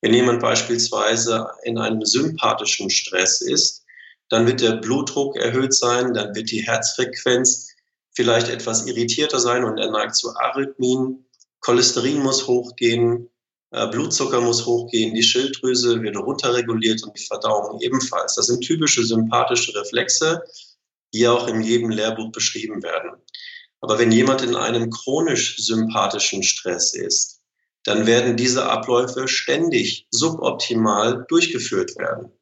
Wenn 0.00 0.14
jemand 0.14 0.40
beispielsweise 0.40 1.48
in 1.64 1.76
einem 1.76 2.04
sympathischen 2.04 2.88
Stress 2.88 3.40
ist, 3.40 3.84
dann 4.30 4.46
wird 4.46 4.60
der 4.60 4.76
Blutdruck 4.76 5.36
erhöht 5.36 5.74
sein, 5.74 6.14
dann 6.14 6.34
wird 6.34 6.50
die 6.50 6.62
Herzfrequenz 6.62 7.68
vielleicht 8.12 8.48
etwas 8.48 8.86
irritierter 8.86 9.40
sein 9.40 9.64
und 9.64 9.78
er 9.78 9.90
neigt 9.90 10.14
zu 10.14 10.34
Arrhythmien. 10.36 11.26
Cholesterin 11.60 12.20
muss 12.20 12.46
hochgehen, 12.46 13.28
Blutzucker 13.70 14.40
muss 14.40 14.66
hochgehen, 14.66 15.14
die 15.14 15.22
Schilddrüse 15.22 16.02
wird 16.02 16.16
runterreguliert 16.16 17.04
und 17.04 17.16
die 17.16 17.24
Verdauung 17.24 17.80
ebenfalls. 17.80 18.34
Das 18.34 18.46
sind 18.46 18.62
typische 18.62 19.04
sympathische 19.04 19.74
Reflexe, 19.74 20.42
die 21.14 21.28
auch 21.28 21.46
in 21.46 21.62
jedem 21.62 21.90
Lehrbuch 21.90 22.32
beschrieben 22.32 22.82
werden. 22.82 23.12
Aber 23.80 23.98
wenn 23.98 24.12
jemand 24.12 24.42
in 24.42 24.56
einem 24.56 24.90
chronisch 24.90 25.56
sympathischen 25.58 26.42
Stress 26.42 26.94
ist, 26.94 27.40
dann 27.84 28.06
werden 28.06 28.36
diese 28.36 28.68
Abläufe 28.68 29.26
ständig 29.26 30.06
suboptimal 30.10 31.24
durchgeführt 31.28 31.96
werden. 31.96 32.32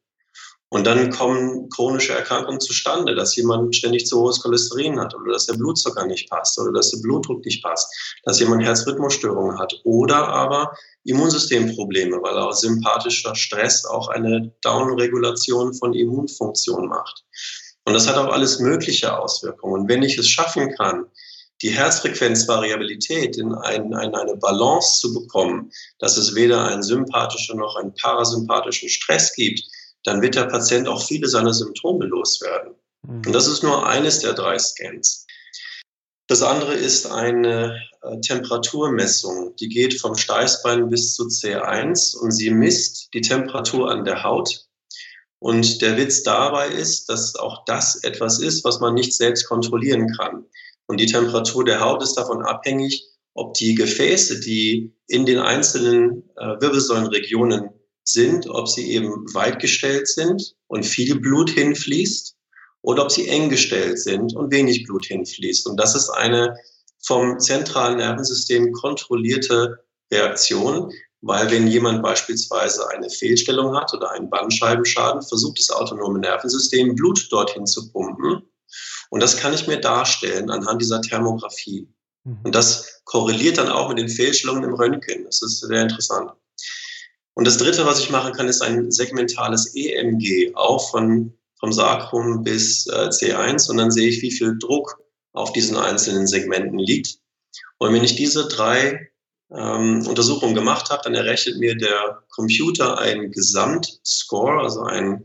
Und 0.71 0.85
dann 0.85 1.09
kommen 1.09 1.67
chronische 1.69 2.13
Erkrankungen 2.13 2.59
zustande, 2.59 3.15
dass 3.15 3.35
jemand 3.35 3.75
ständig 3.75 4.05
zu 4.05 4.21
hohes 4.21 4.39
Cholesterin 4.39 4.99
hat 4.99 5.15
oder 5.15 5.33
dass 5.33 5.47
der 5.47 5.55
Blutzucker 5.55 6.05
nicht 6.05 6.29
passt 6.29 6.59
oder 6.59 6.71
dass 6.71 6.91
der 6.91 6.99
Blutdruck 6.99 7.43
nicht 7.43 7.63
passt, 7.63 7.91
dass 8.23 8.39
jemand 8.39 8.63
Herzrhythmusstörungen 8.63 9.57
hat 9.57 9.73
oder 9.83 10.27
aber 10.27 10.71
Immunsystemprobleme, 11.05 12.21
weil 12.21 12.37
auch 12.37 12.53
sympathischer 12.53 13.33
Stress 13.33 13.83
auch 13.85 14.09
eine 14.09 14.53
Downregulation 14.61 15.73
von 15.73 15.93
Immunfunktion 15.93 16.87
macht. 16.87 17.25
Und 17.85 17.95
das 17.95 18.07
hat 18.07 18.17
auch 18.17 18.31
alles 18.31 18.59
mögliche 18.59 19.17
Auswirkungen. 19.17 19.81
Und 19.81 19.89
wenn 19.89 20.03
ich 20.03 20.19
es 20.19 20.29
schaffen 20.29 20.75
kann, 20.75 21.05
die 21.63 21.71
Herzfrequenzvariabilität 21.71 23.37
in, 23.37 23.53
ein, 23.53 23.91
in 23.91 24.15
eine 24.15 24.35
Balance 24.37 24.99
zu 24.99 25.13
bekommen, 25.13 25.71
dass 25.97 26.15
es 26.15 26.35
weder 26.35 26.65
einen 26.65 26.83
sympathischen 26.83 27.57
noch 27.57 27.75
einen 27.75 27.93
parasympathischen 27.95 28.89
Stress 28.89 29.33
gibt, 29.33 29.61
dann 30.03 30.21
wird 30.21 30.35
der 30.35 30.45
Patient 30.45 30.87
auch 30.87 31.05
viele 31.05 31.27
seiner 31.27 31.53
Symptome 31.53 32.05
loswerden. 32.05 32.75
Mhm. 33.07 33.21
Und 33.25 33.33
das 33.33 33.47
ist 33.47 33.63
nur 33.63 33.87
eines 33.87 34.19
der 34.19 34.33
drei 34.33 34.57
Scans. 34.57 35.25
Das 36.27 36.43
andere 36.43 36.75
ist 36.75 37.07
eine 37.07 37.75
äh, 38.03 38.19
Temperaturmessung. 38.21 39.55
Die 39.55 39.67
geht 39.67 39.99
vom 39.99 40.15
Steißbein 40.15 40.89
bis 40.89 41.15
zu 41.15 41.23
C1 41.23 42.15
und 42.17 42.31
sie 42.31 42.51
misst 42.51 43.09
die 43.13 43.21
Temperatur 43.21 43.89
an 43.89 44.05
der 44.05 44.23
Haut. 44.23 44.67
Und 45.39 45.81
der 45.81 45.97
Witz 45.97 46.21
dabei 46.21 46.67
ist, 46.67 47.09
dass 47.09 47.35
auch 47.35 47.63
das 47.65 48.03
etwas 48.03 48.39
ist, 48.39 48.63
was 48.63 48.79
man 48.79 48.93
nicht 48.93 49.13
selbst 49.13 49.47
kontrollieren 49.47 50.11
kann. 50.17 50.45
Und 50.85 50.99
die 50.99 51.05
Temperatur 51.05 51.63
der 51.63 51.79
Haut 51.79 52.03
ist 52.03 52.15
davon 52.15 52.43
abhängig, 52.43 53.05
ob 53.33 53.53
die 53.55 53.73
Gefäße, 53.73 54.39
die 54.41 54.93
in 55.07 55.25
den 55.25 55.39
einzelnen 55.39 56.29
äh, 56.35 56.61
Wirbelsäulenregionen 56.61 57.69
sind, 58.03 58.47
ob 58.49 58.67
sie 58.67 58.91
eben 58.91 59.11
weit 59.33 59.59
gestellt 59.59 60.07
sind 60.07 60.55
und 60.67 60.85
viel 60.85 61.19
Blut 61.19 61.49
hinfließt 61.49 62.35
oder 62.81 63.03
ob 63.03 63.11
sie 63.11 63.27
eng 63.27 63.49
gestellt 63.49 63.99
sind 63.99 64.35
und 64.35 64.51
wenig 64.51 64.85
Blut 64.85 65.05
hinfließt. 65.05 65.67
Und 65.67 65.77
das 65.77 65.95
ist 65.95 66.09
eine 66.09 66.55
vom 67.01 67.39
zentralen 67.39 67.97
Nervensystem 67.97 68.71
kontrollierte 68.73 69.79
Reaktion, 70.11 70.91
weil 71.21 71.51
wenn 71.51 71.67
jemand 71.67 72.01
beispielsweise 72.01 72.89
eine 72.89 73.09
Fehlstellung 73.09 73.75
hat 73.75 73.93
oder 73.93 74.11
einen 74.11 74.29
Bandscheibenschaden, 74.29 75.21
versucht 75.21 75.59
das 75.59 75.69
autonome 75.69 76.19
Nervensystem 76.19 76.95
Blut 76.95 77.27
dorthin 77.31 77.65
zu 77.65 77.91
pumpen. 77.91 78.41
Und 79.09 79.21
das 79.21 79.37
kann 79.37 79.53
ich 79.53 79.67
mir 79.67 79.79
darstellen 79.79 80.49
anhand 80.49 80.81
dieser 80.81 81.01
Thermografie. 81.01 81.87
Mhm. 82.23 82.39
Und 82.43 82.55
das 82.55 83.01
korreliert 83.05 83.57
dann 83.57 83.69
auch 83.69 83.89
mit 83.89 83.97
den 83.97 84.09
Fehlstellungen 84.09 84.63
im 84.63 84.75
Röntgen. 84.75 85.25
Das 85.25 85.41
ist 85.41 85.59
sehr 85.59 85.81
interessant. 85.81 86.31
Und 87.39 87.47
das 87.47 87.55
Dritte, 87.55 87.85
was 87.85 88.01
ich 88.01 88.09
machen 88.09 88.33
kann, 88.33 88.49
ist 88.49 88.61
ein 88.61 88.91
segmentales 88.91 89.73
EMG, 89.73 90.51
auch 90.55 90.91
von, 90.91 91.33
vom 91.57 91.71
Sacrum 91.71 92.43
bis 92.43 92.85
äh, 92.87 93.07
C1. 93.07 93.71
Und 93.71 93.77
dann 93.77 93.91
sehe 93.91 94.09
ich, 94.09 94.21
wie 94.21 94.31
viel 94.31 94.57
Druck 94.59 95.01
auf 95.31 95.53
diesen 95.53 95.77
einzelnen 95.77 96.27
Segmenten 96.27 96.77
liegt. 96.77 97.19
Und 97.77 97.93
wenn 97.93 98.03
ich 98.03 98.17
diese 98.17 98.49
drei 98.49 99.07
ähm, 99.55 100.05
Untersuchungen 100.05 100.53
gemacht 100.53 100.89
habe, 100.89 101.01
dann 101.05 101.15
errechnet 101.15 101.59
mir 101.59 101.77
der 101.77 102.21
Computer 102.27 102.99
einen 102.99 103.31
Gesamtscore, 103.31 104.61
also 104.61 104.81
ein, 104.81 105.23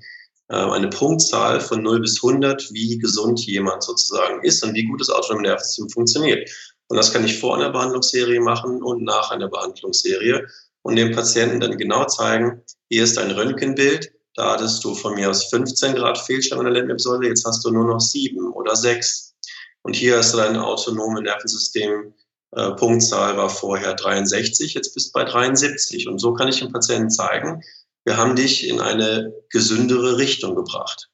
äh, 0.51 0.55
eine 0.55 0.91
Punktzahl 0.91 1.61
von 1.61 1.83
0 1.83 2.01
bis 2.01 2.23
100, 2.23 2.73
wie 2.73 2.97
gesund 2.99 3.45
jemand 3.45 3.83
sozusagen 3.83 4.41
ist 4.45 4.63
und 4.63 4.75
wie 4.75 4.85
gut 4.85 5.01
das 5.01 5.11
autonome 5.11 5.43
Nervensystem 5.43 5.91
funktioniert. 5.91 6.49
Und 6.87 6.97
das 6.97 7.13
kann 7.13 7.25
ich 7.25 7.41
vor 7.41 7.57
einer 7.57 7.71
Behandlungsserie 7.71 8.41
machen 8.41 8.85
und 8.85 9.03
nach 9.03 9.33
einer 9.33 9.49
Behandlungsserie 9.49 10.47
und 10.85 10.97
dem 10.97 11.13
Patienten 11.13 11.61
dann 11.61 11.79
genau 11.79 12.05
zeigen, 12.05 12.63
hier 12.91 13.03
ist 13.05 13.19
ein 13.19 13.31
Röntgenbild, 13.31 14.13
da 14.35 14.53
hattest 14.53 14.85
du 14.85 14.95
von 14.95 15.15
mir 15.15 15.31
aus 15.31 15.45
15 15.45 15.95
Grad 15.95 16.19
Fehlstellung 16.19 16.67
in 16.67 16.73
der 16.73 16.75
Lendenwirbelsäule, 16.75 17.29
jetzt 17.29 17.45
hast 17.45 17.65
du 17.65 17.71
nur 17.71 17.87
noch 17.87 18.01
sieben 18.01 18.53
oder 18.53 18.77
sechs. 18.77 19.35
Und 19.83 19.97
hier 19.97 20.19
hast 20.19 20.35
du 20.35 20.39
dein 20.39 20.57
autonomes 20.57 21.23
Nervensystem, 21.23 22.15
äh, 22.53 22.71
Punktzahl 22.73 23.37
war 23.37 23.49
vorher 23.49 23.95
63, 23.95 24.75
jetzt 24.75 24.95
bist 24.95 25.09
du 25.09 25.13
bei 25.13 25.25
73. 25.25 26.07
Und 26.09 26.19
so 26.19 26.35
kann 26.35 26.49
ich 26.49 26.59
dem 26.59 26.73
Patienten 26.73 27.11
zeigen, 27.11 27.63
wir 28.05 28.19
haben 28.19 28.37
dich 28.37 28.69
in 28.69 28.81
eine 28.81 29.33
gesündere 29.51 30.19
Richtung 30.19 30.55
gebracht. 30.55 31.09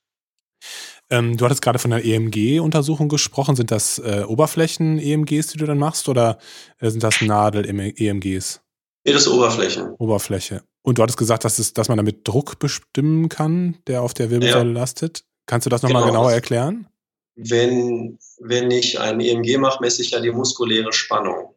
Ähm, 1.10 1.36
du 1.36 1.44
hattest 1.44 1.62
gerade 1.62 1.78
von 1.78 1.92
der 1.92 2.04
EMG-Untersuchung 2.04 3.08
gesprochen. 3.08 3.54
Sind 3.54 3.70
das 3.70 3.98
äh, 3.98 4.24
Oberflächen-EMGs, 4.26 5.48
die 5.48 5.58
du 5.58 5.66
dann 5.66 5.78
machst, 5.78 6.08
oder 6.08 6.38
äh, 6.78 6.90
sind 6.90 7.02
das 7.02 7.20
Nadel-EMGs? 7.20 8.60
Nee, 9.04 9.12
das 9.12 9.22
ist 9.22 9.28
Oberfläche. 9.28 9.94
Oberfläche. 9.98 10.62
Und 10.82 10.98
du 10.98 11.02
hattest 11.02 11.18
gesagt, 11.18 11.44
dass, 11.44 11.58
es, 11.58 11.72
dass 11.72 11.88
man 11.88 11.96
damit 11.96 12.26
Druck 12.26 12.58
bestimmen 12.58 13.28
kann, 13.28 13.78
der 13.86 14.02
auf 14.02 14.14
der 14.14 14.30
Wirbelsäule 14.30 14.72
ja. 14.72 14.80
lastet. 14.80 15.24
Kannst 15.46 15.66
du 15.66 15.70
das 15.70 15.82
nochmal 15.82 16.02
genau. 16.02 16.12
genauer 16.12 16.32
erklären? 16.32 16.86
Wenn, 17.34 18.18
wenn 18.40 18.70
ich 18.70 19.00
ein 19.00 19.20
EMG 19.20 19.58
mache, 19.58 19.78
messe 19.80 20.02
ich 20.02 20.10
ja 20.10 20.20
die 20.20 20.30
muskuläre 20.30 20.92
Spannung. 20.92 21.54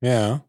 Ja. 0.00 0.44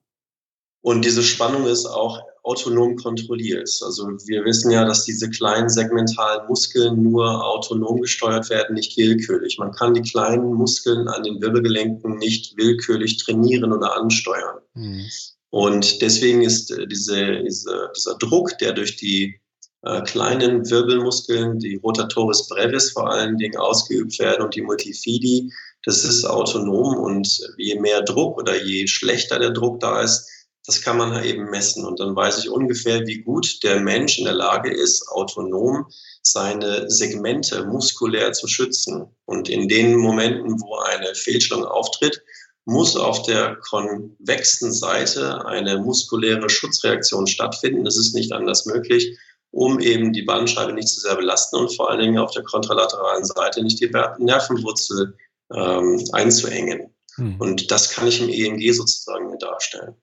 Und 0.82 1.03
diese 1.03 1.24
Spannung 1.24 1.65
ist 1.65 1.86
auch 1.86 2.22
autonom 2.44 2.96
kontrolliert. 2.96 3.70
Also 3.84 4.08
wir 4.25 4.46
wissen 4.46 4.72
ja, 4.72 4.86
dass 4.86 5.03
diese 5.03 5.29
kleinen 5.29 5.70
segmentalen 5.70 6.48
Muskeln 6.48 7.03
nur 7.03 7.46
autonom 7.46 8.00
gesteuert 8.00 8.50
werden, 8.50 8.75
nicht 8.75 8.96
willkürlich. 8.96 9.58
Man 9.58 9.74
kann 9.74 9.94
die 9.94 10.01
kleinen 10.01 10.53
Muskeln 10.53 11.08
an 11.10 11.24
den 11.24 11.41
Wirbelgelenken 11.41 12.17
nicht 12.17 12.56
willkürlich 12.56 13.17
trainieren 13.17 13.74
oder 13.74 13.98
ansteuern. 13.98 14.60
Mhm. 14.75 15.06
Und 15.50 16.01
deswegen 16.01 16.42
ist 16.42 16.72
äh, 16.72 16.88
diese, 16.88 17.44
diese, 17.44 17.89
dieser 17.96 18.18
Druck, 18.18 18.58
der 18.60 18.74
durch 18.74 18.98
die 18.98 19.39
äh, 19.84 20.01
kleinen 20.01 20.70
Wirbelmuskeln, 20.70 21.60
die 21.60 21.75
Rotatoris 21.75 22.48
brevis 22.48 22.92
vor 22.92 23.10
allen 23.10 23.38
Dingen 23.38 23.58
ausgeübt 23.58 24.20
werden 24.20 24.44
und 24.44 24.56
die 24.56 24.62
Multifidi, 24.62 25.51
das 25.84 26.04
ist 26.04 26.25
autonom 26.25 26.98
und 26.98 27.39
je 27.58 27.80
mehr 27.80 28.01
Druck 28.01 28.38
oder 28.38 28.62
je 28.62 28.88
schlechter 28.88 29.39
der 29.39 29.51
Druck 29.51 29.80
da 29.80 30.01
ist, 30.01 30.30
das 30.66 30.82
kann 30.82 30.98
man 30.98 31.24
eben 31.24 31.50
messen. 31.50 31.86
Und 31.86 32.01
dann 32.01 32.16
weiß 32.16 32.39
ich 32.39 32.50
ungefähr, 32.50 33.08
wie 33.08 33.22
gut 33.22 33.63
der 33.63 33.80
Mensch 33.80 34.20
in 34.20 34.25
der 34.25 34.34
Lage 34.34 34.70
ist, 34.70 35.08
autonom 35.08 35.88
seine 36.22 36.89
Segmente 36.89 37.66
muskulär 37.66 38.34
zu 38.34 38.48
schützen. 38.48 39.06
Und 39.25 39.48
in 39.48 39.70
den 39.70 39.96
Momenten, 39.96 40.60
wo 40.60 40.75
eine 40.75 41.16
Fehlstellung 41.16 41.63
auftritt, 41.63 42.22
muss 42.67 42.97
auf 42.97 43.21
der 43.21 43.55
konvexen 43.55 44.74
Seite 44.74 45.45
eine 45.45 45.77
muskuläre 45.77 46.50
Schutzreaktion 46.50 47.25
stattfinden. 47.25 47.86
Das 47.86 47.95
ist 47.95 48.13
nicht 48.13 48.33
anders 48.33 48.65
möglich, 48.65 49.17
um 49.51 49.79
eben 49.79 50.12
die 50.12 50.24
Bandscheibe 50.24 50.74
nicht 50.74 50.89
zu 50.89 51.00
sehr 51.00 51.15
belasten 51.15 51.55
und 51.55 51.74
vor 51.74 51.89
allen 51.89 52.01
Dingen 52.01 52.17
auf 52.17 52.31
der 52.31 52.43
kontralateralen 52.43 53.24
Seite 53.24 53.63
nicht 53.63 53.79
die 53.79 53.89
Nervenwurzel 54.19 55.15
ähm, 55.55 56.03
einzuengen. 56.12 56.93
Hm. 57.15 57.39
Und 57.39 57.71
das 57.71 57.89
kann 57.89 58.05
ich 58.05 58.21
im 58.21 58.27
EMG 58.27 58.74
sozusagen 58.74 59.39
darstellen. 59.39 59.95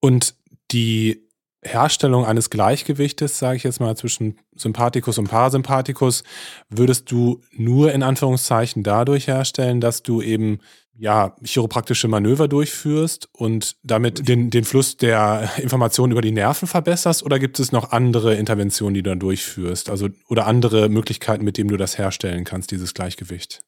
Und 0.00 0.34
die 0.70 1.28
Herstellung 1.62 2.24
eines 2.24 2.48
Gleichgewichtes, 2.48 3.38
sage 3.38 3.58
ich 3.58 3.64
jetzt 3.64 3.80
mal, 3.80 3.96
zwischen 3.98 4.38
Sympathikus 4.56 5.18
und 5.18 5.28
Parasympathikus, 5.28 6.24
würdest 6.70 7.10
du 7.10 7.42
nur 7.52 7.92
in 7.92 8.02
Anführungszeichen 8.02 8.82
dadurch 8.82 9.26
herstellen, 9.26 9.82
dass 9.82 10.02
du 10.02 10.22
eben 10.22 10.60
ja 10.98 11.34
chiropraktische 11.44 12.08
Manöver 12.08 12.48
durchführst 12.48 13.28
und 13.32 13.76
damit 13.82 14.28
den, 14.28 14.50
den 14.50 14.64
Fluss 14.64 14.96
der 14.96 15.50
Informationen 15.58 16.12
über 16.12 16.22
die 16.22 16.32
Nerven 16.32 16.68
verbesserst? 16.68 17.22
Oder 17.22 17.38
gibt 17.38 17.58
es 17.58 17.72
noch 17.72 17.92
andere 17.92 18.34
Interventionen, 18.34 18.94
die 18.94 19.02
du 19.02 19.10
dann 19.10 19.20
durchführst? 19.20 19.90
Also 19.90 20.08
oder 20.28 20.46
andere 20.46 20.88
Möglichkeiten, 20.88 21.44
mit 21.44 21.56
denen 21.56 21.68
du 21.68 21.76
das 21.76 21.98
herstellen 21.98 22.44
kannst, 22.44 22.70
dieses 22.70 22.94
Gleichgewicht? 22.94 23.60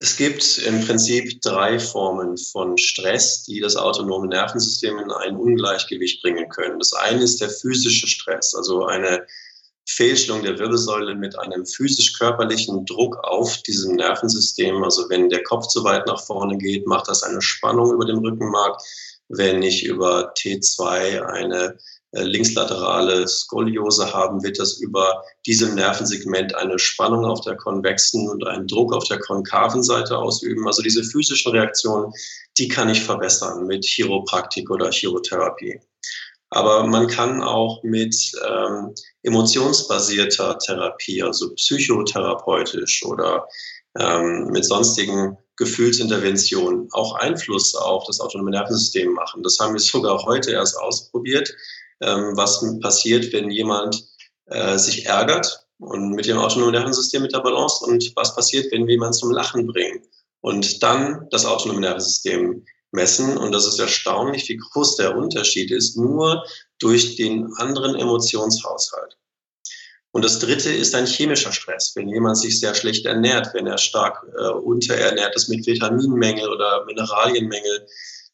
Es 0.00 0.16
gibt 0.16 0.58
im 0.58 0.84
Prinzip 0.84 1.40
drei 1.40 1.78
Formen 1.78 2.36
von 2.36 2.76
Stress, 2.76 3.44
die 3.44 3.60
das 3.60 3.76
autonome 3.76 4.26
Nervensystem 4.26 4.98
in 4.98 5.10
ein 5.10 5.36
Ungleichgewicht 5.36 6.20
bringen 6.20 6.48
können. 6.48 6.78
Das 6.78 6.92
eine 6.92 7.22
ist 7.22 7.40
der 7.40 7.48
physische 7.48 8.06
Stress, 8.06 8.54
also 8.54 8.84
eine 8.84 9.24
Fehlstellung 9.86 10.42
der 10.42 10.58
Wirbelsäule 10.58 11.14
mit 11.14 11.38
einem 11.38 11.66
physisch-körperlichen 11.66 12.86
Druck 12.86 13.18
auf 13.22 13.58
diesem 13.58 13.96
Nervensystem. 13.96 14.82
Also 14.82 15.08
wenn 15.10 15.28
der 15.28 15.42
Kopf 15.42 15.66
zu 15.68 15.84
weit 15.84 16.06
nach 16.06 16.20
vorne 16.20 16.56
geht, 16.56 16.86
macht 16.86 17.08
das 17.08 17.22
eine 17.22 17.42
Spannung 17.42 17.92
über 17.92 18.04
dem 18.06 18.18
Rückenmark. 18.18 18.80
wenn 19.28 19.62
ich 19.62 19.84
über 19.84 20.34
T2 20.34 21.22
eine 21.22 21.78
äh, 22.12 22.22
linkslaterale 22.22 23.26
Skoliose 23.26 24.12
haben, 24.12 24.42
wird 24.44 24.58
das 24.58 24.78
über 24.78 25.24
diesem 25.46 25.74
Nervensegment 25.74 26.54
eine 26.54 26.78
Spannung 26.78 27.24
auf 27.24 27.40
der 27.40 27.56
konvexen 27.56 28.28
und 28.28 28.46
einen 28.46 28.68
Druck 28.68 28.94
auf 28.94 29.04
der 29.04 29.18
konkaven 29.18 29.82
Seite 29.82 30.18
ausüben. 30.18 30.66
Also 30.66 30.82
diese 30.82 31.02
physischen 31.02 31.52
Reaktionen, 31.52 32.12
die 32.58 32.68
kann 32.68 32.88
ich 32.88 33.02
verbessern 33.02 33.66
mit 33.66 33.84
Chiropraktik 33.84 34.70
oder 34.70 34.90
Chirotherapie. 34.92 35.80
Aber 36.50 36.86
man 36.86 37.08
kann 37.08 37.42
auch 37.42 37.82
mit 37.82 38.14
ähm, 38.46 38.94
emotionsbasierter 39.22 40.58
Therapie, 40.58 41.22
also 41.22 41.52
psychotherapeutisch 41.54 43.04
oder 43.04 43.46
ähm, 43.98 44.48
mit 44.52 44.64
sonstigen 44.64 45.36
Gefühlsinterventionen 45.56 46.88
auch 46.92 47.14
Einfluss 47.16 47.74
auf 47.74 48.04
das 48.06 48.20
autonome 48.20 48.50
Nervensystem 48.50 49.12
machen. 49.12 49.42
Das 49.42 49.58
haben 49.58 49.72
wir 49.72 49.80
sogar 49.80 50.22
heute 50.24 50.52
erst 50.52 50.76
ausprobiert, 50.78 51.54
ähm, 52.00 52.36
was 52.36 52.64
passiert, 52.80 53.32
wenn 53.32 53.50
jemand 53.50 54.04
äh, 54.46 54.78
sich 54.78 55.06
ärgert 55.06 55.66
und 55.78 56.10
mit 56.10 56.26
dem 56.26 56.38
autonomen 56.38 56.72
Nervensystem 56.72 57.22
mit 57.22 57.32
der 57.32 57.40
Balance 57.40 57.84
und 57.84 58.12
was 58.16 58.34
passiert, 58.34 58.70
wenn 58.72 58.86
wir 58.86 58.94
jemanden 58.94 59.14
zum 59.14 59.30
Lachen 59.30 59.66
bringen 59.66 60.02
und 60.40 60.82
dann 60.82 61.26
das 61.30 61.46
autonome 61.46 61.80
Nervensystem 61.80 62.64
messen. 62.94 63.36
Und 63.36 63.52
das 63.52 63.66
ist 63.66 63.78
erstaunlich, 63.78 64.48
wie 64.48 64.56
groß 64.56 64.96
der 64.96 65.16
Unterschied 65.16 65.70
ist, 65.70 65.96
nur 65.96 66.44
durch 66.78 67.16
den 67.16 67.52
anderen 67.56 67.94
Emotionshaushalt. 67.96 69.16
Und 70.12 70.24
das 70.24 70.38
dritte 70.38 70.70
ist 70.70 70.94
ein 70.94 71.06
chemischer 71.06 71.52
Stress. 71.52 71.92
Wenn 71.96 72.08
jemand 72.08 72.38
sich 72.38 72.60
sehr 72.60 72.74
schlecht 72.74 73.04
ernährt, 73.04 73.52
wenn 73.52 73.66
er 73.66 73.78
stark 73.78 74.24
äh, 74.38 74.48
unterernährt 74.48 75.34
ist 75.34 75.48
mit 75.48 75.66
Vitaminmängel 75.66 76.48
oder 76.48 76.84
Mineralienmängel, 76.84 77.86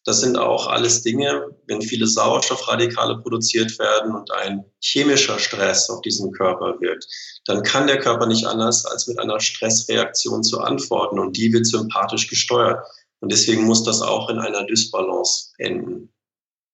das 0.05 0.21
sind 0.21 0.39
auch 0.39 0.67
alles 0.67 1.03
Dinge, 1.03 1.47
wenn 1.67 1.83
viele 1.83 2.07
Sauerstoffradikale 2.07 3.19
produziert 3.19 3.79
werden 3.79 4.15
und 4.15 4.31
ein 4.31 4.65
chemischer 4.81 5.39
Stress 5.39 5.91
auf 5.91 6.01
diesen 6.01 6.33
Körper 6.33 6.81
wirkt, 6.81 7.07
dann 7.45 7.63
kann 7.63 7.87
der 7.87 7.99
Körper 7.99 8.27
nicht 8.27 8.47
anders, 8.47 8.87
als 8.87 9.07
mit 9.09 9.19
einer 9.19 9.41
Stressreaktion 9.41 10.43
zu 10.43 10.61
antworten 10.61 11.19
und 11.19 11.37
die 11.37 11.53
wird 11.53 11.67
sympathisch 11.67 12.29
gesteuert. 12.29 12.85
Und 13.21 13.33
deswegen 13.33 13.65
muss 13.65 13.85
das 13.85 14.01
auch 14.03 14.29
in 14.31 14.39
einer 14.39 14.65
Dysbalance 14.65 15.53
enden. 15.59 16.13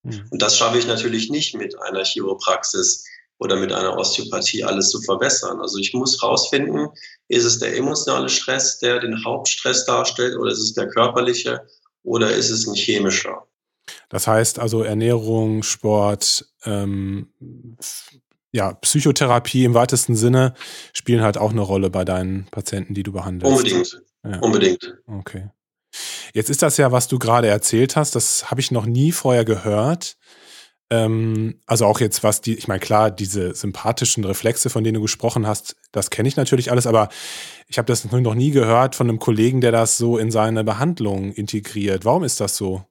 Mhm. 0.03 0.27
Und 0.31 0.43
das 0.43 0.57
schaffe 0.57 0.79
ich 0.79 0.87
natürlich 0.87 1.31
nicht 1.31 1.55
mit 1.55 1.81
einer 1.83 2.05
Chiropraxis 2.05 3.05
oder 3.39 3.57
mit 3.57 3.73
einer 3.73 3.97
Osteopathie 3.97 4.65
alles 4.65 4.91
zu 4.91 5.03
verbessern. 5.03 5.61
Also 5.61 5.79
ich 5.79 5.93
muss 5.93 6.23
rausfinden, 6.23 6.89
ist 7.29 7.45
es 7.45 7.59
der 7.59 7.77
emotionale 7.77 8.29
Stress, 8.29 8.79
der 8.79 9.01
den 9.01 9.25
Hauptstress 9.25 9.85
darstellt, 9.85 10.37
oder 10.37 10.53
ist 10.53 10.61
es 10.61 10.75
der 10.75 10.89
körperliche, 10.89 11.67
oder 12.03 12.33
ist 12.33 12.51
es 12.51 12.67
ein 12.67 12.75
chemischer? 12.75 13.47
Das 14.09 14.27
heißt 14.27 14.59
also 14.59 14.83
Ernährung, 14.83 15.63
Sport, 15.63 16.47
ähm, 16.65 17.33
ja, 18.53 18.73
Psychotherapie 18.73 19.65
im 19.65 19.75
weitesten 19.75 20.17
Sinne 20.17 20.55
spielen 20.93 21.21
halt 21.23 21.37
auch 21.37 21.51
eine 21.51 21.61
Rolle 21.61 21.91
bei 21.91 22.05
deinen 22.05 22.47
Patienten, 22.47 22.95
die 22.95 23.03
du 23.03 23.13
behandelst. 23.13 23.55
Unbedingt. 23.55 24.03
Ja. 24.25 24.39
Unbedingt. 24.41 24.97
Okay. 25.07 25.51
Jetzt 26.33 26.51
ist 26.51 26.63
das 26.63 26.77
ja, 26.77 26.93
was 26.93 27.09
du 27.09 27.19
gerade 27.19 27.49
erzählt 27.49 27.97
hast, 27.97 28.15
das 28.15 28.51
habe 28.51 28.61
ich 28.61 28.71
noch 28.71 28.87
nie 28.87 29.13
vorher 29.13 29.45
gehört. 29.45 30.17
Ähm, 30.89 31.61
also 31.67 31.87
auch 31.87 32.01
jetzt, 32.01 32.23
was 32.23 32.41
die, 32.41 32.55
ich 32.55 32.69
meine, 32.69 32.81
klar, 32.81 33.11
diese 33.11 33.55
sympathischen 33.55 34.25
Reflexe, 34.25 34.71
von 34.71 34.85
denen 34.85 34.95
du 34.95 35.03
gesprochen 35.03 35.47
hast, 35.47 35.77
das 35.91 36.11
kenne 36.11 36.29
ich 36.29 36.37
natürlich 36.37 36.71
alles, 36.71 36.87
aber 36.87 37.09
ich 37.67 37.79
habe 37.79 37.87
das 37.87 38.05
noch 38.05 38.35
nie 38.35 38.53
gehört 38.53 38.95
von 38.95 39.09
einem 39.09 39.19
Kollegen, 39.19 39.61
der 39.61 39.73
das 39.73 39.99
so 39.99 40.17
in 40.17 40.31
seine 40.31 40.63
Behandlung 40.63 41.33
integriert. 41.33 42.05
Warum 42.05 42.23
ist 42.23 42.41
das 42.41 42.57
so? 42.57 42.85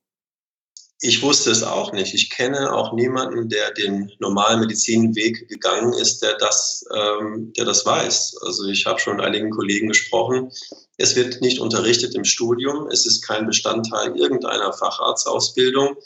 Ich 1.01 1.21
wusste 1.21 1.51
es 1.51 1.61
auch 1.61 1.91
nicht. 1.91 2.13
Ich 2.13 2.29
kenne 2.29 2.73
auch 2.73 2.93
niemanden, 2.93 3.49
der 3.49 3.71
den 3.71 4.11
normalen 4.19 4.61
Medizinweg 4.61 5.49
gegangen 5.49 5.93
ist, 5.93 6.21
der 6.21 6.37
das, 6.37 6.85
ähm, 6.95 7.51
der 7.57 7.65
das 7.65 7.85
weiß. 7.85 8.37
Also 8.41 8.65
ich 8.65 8.85
habe 8.85 8.99
schon 8.99 9.17
mit 9.17 9.25
einigen 9.25 9.49
Kollegen 9.49 9.89
gesprochen. 9.89 10.51
Es 10.97 11.15
wird 11.17 11.41
nicht 11.41 11.59
unterrichtet 11.59 12.15
im 12.15 12.23
Studium. 12.23 12.87
Es 12.91 13.05
ist 13.05 13.21
kein 13.21 13.45
Bestandteil 13.45 14.15
irgendeiner 14.15 14.71
Facharztausbildung. 14.71 15.97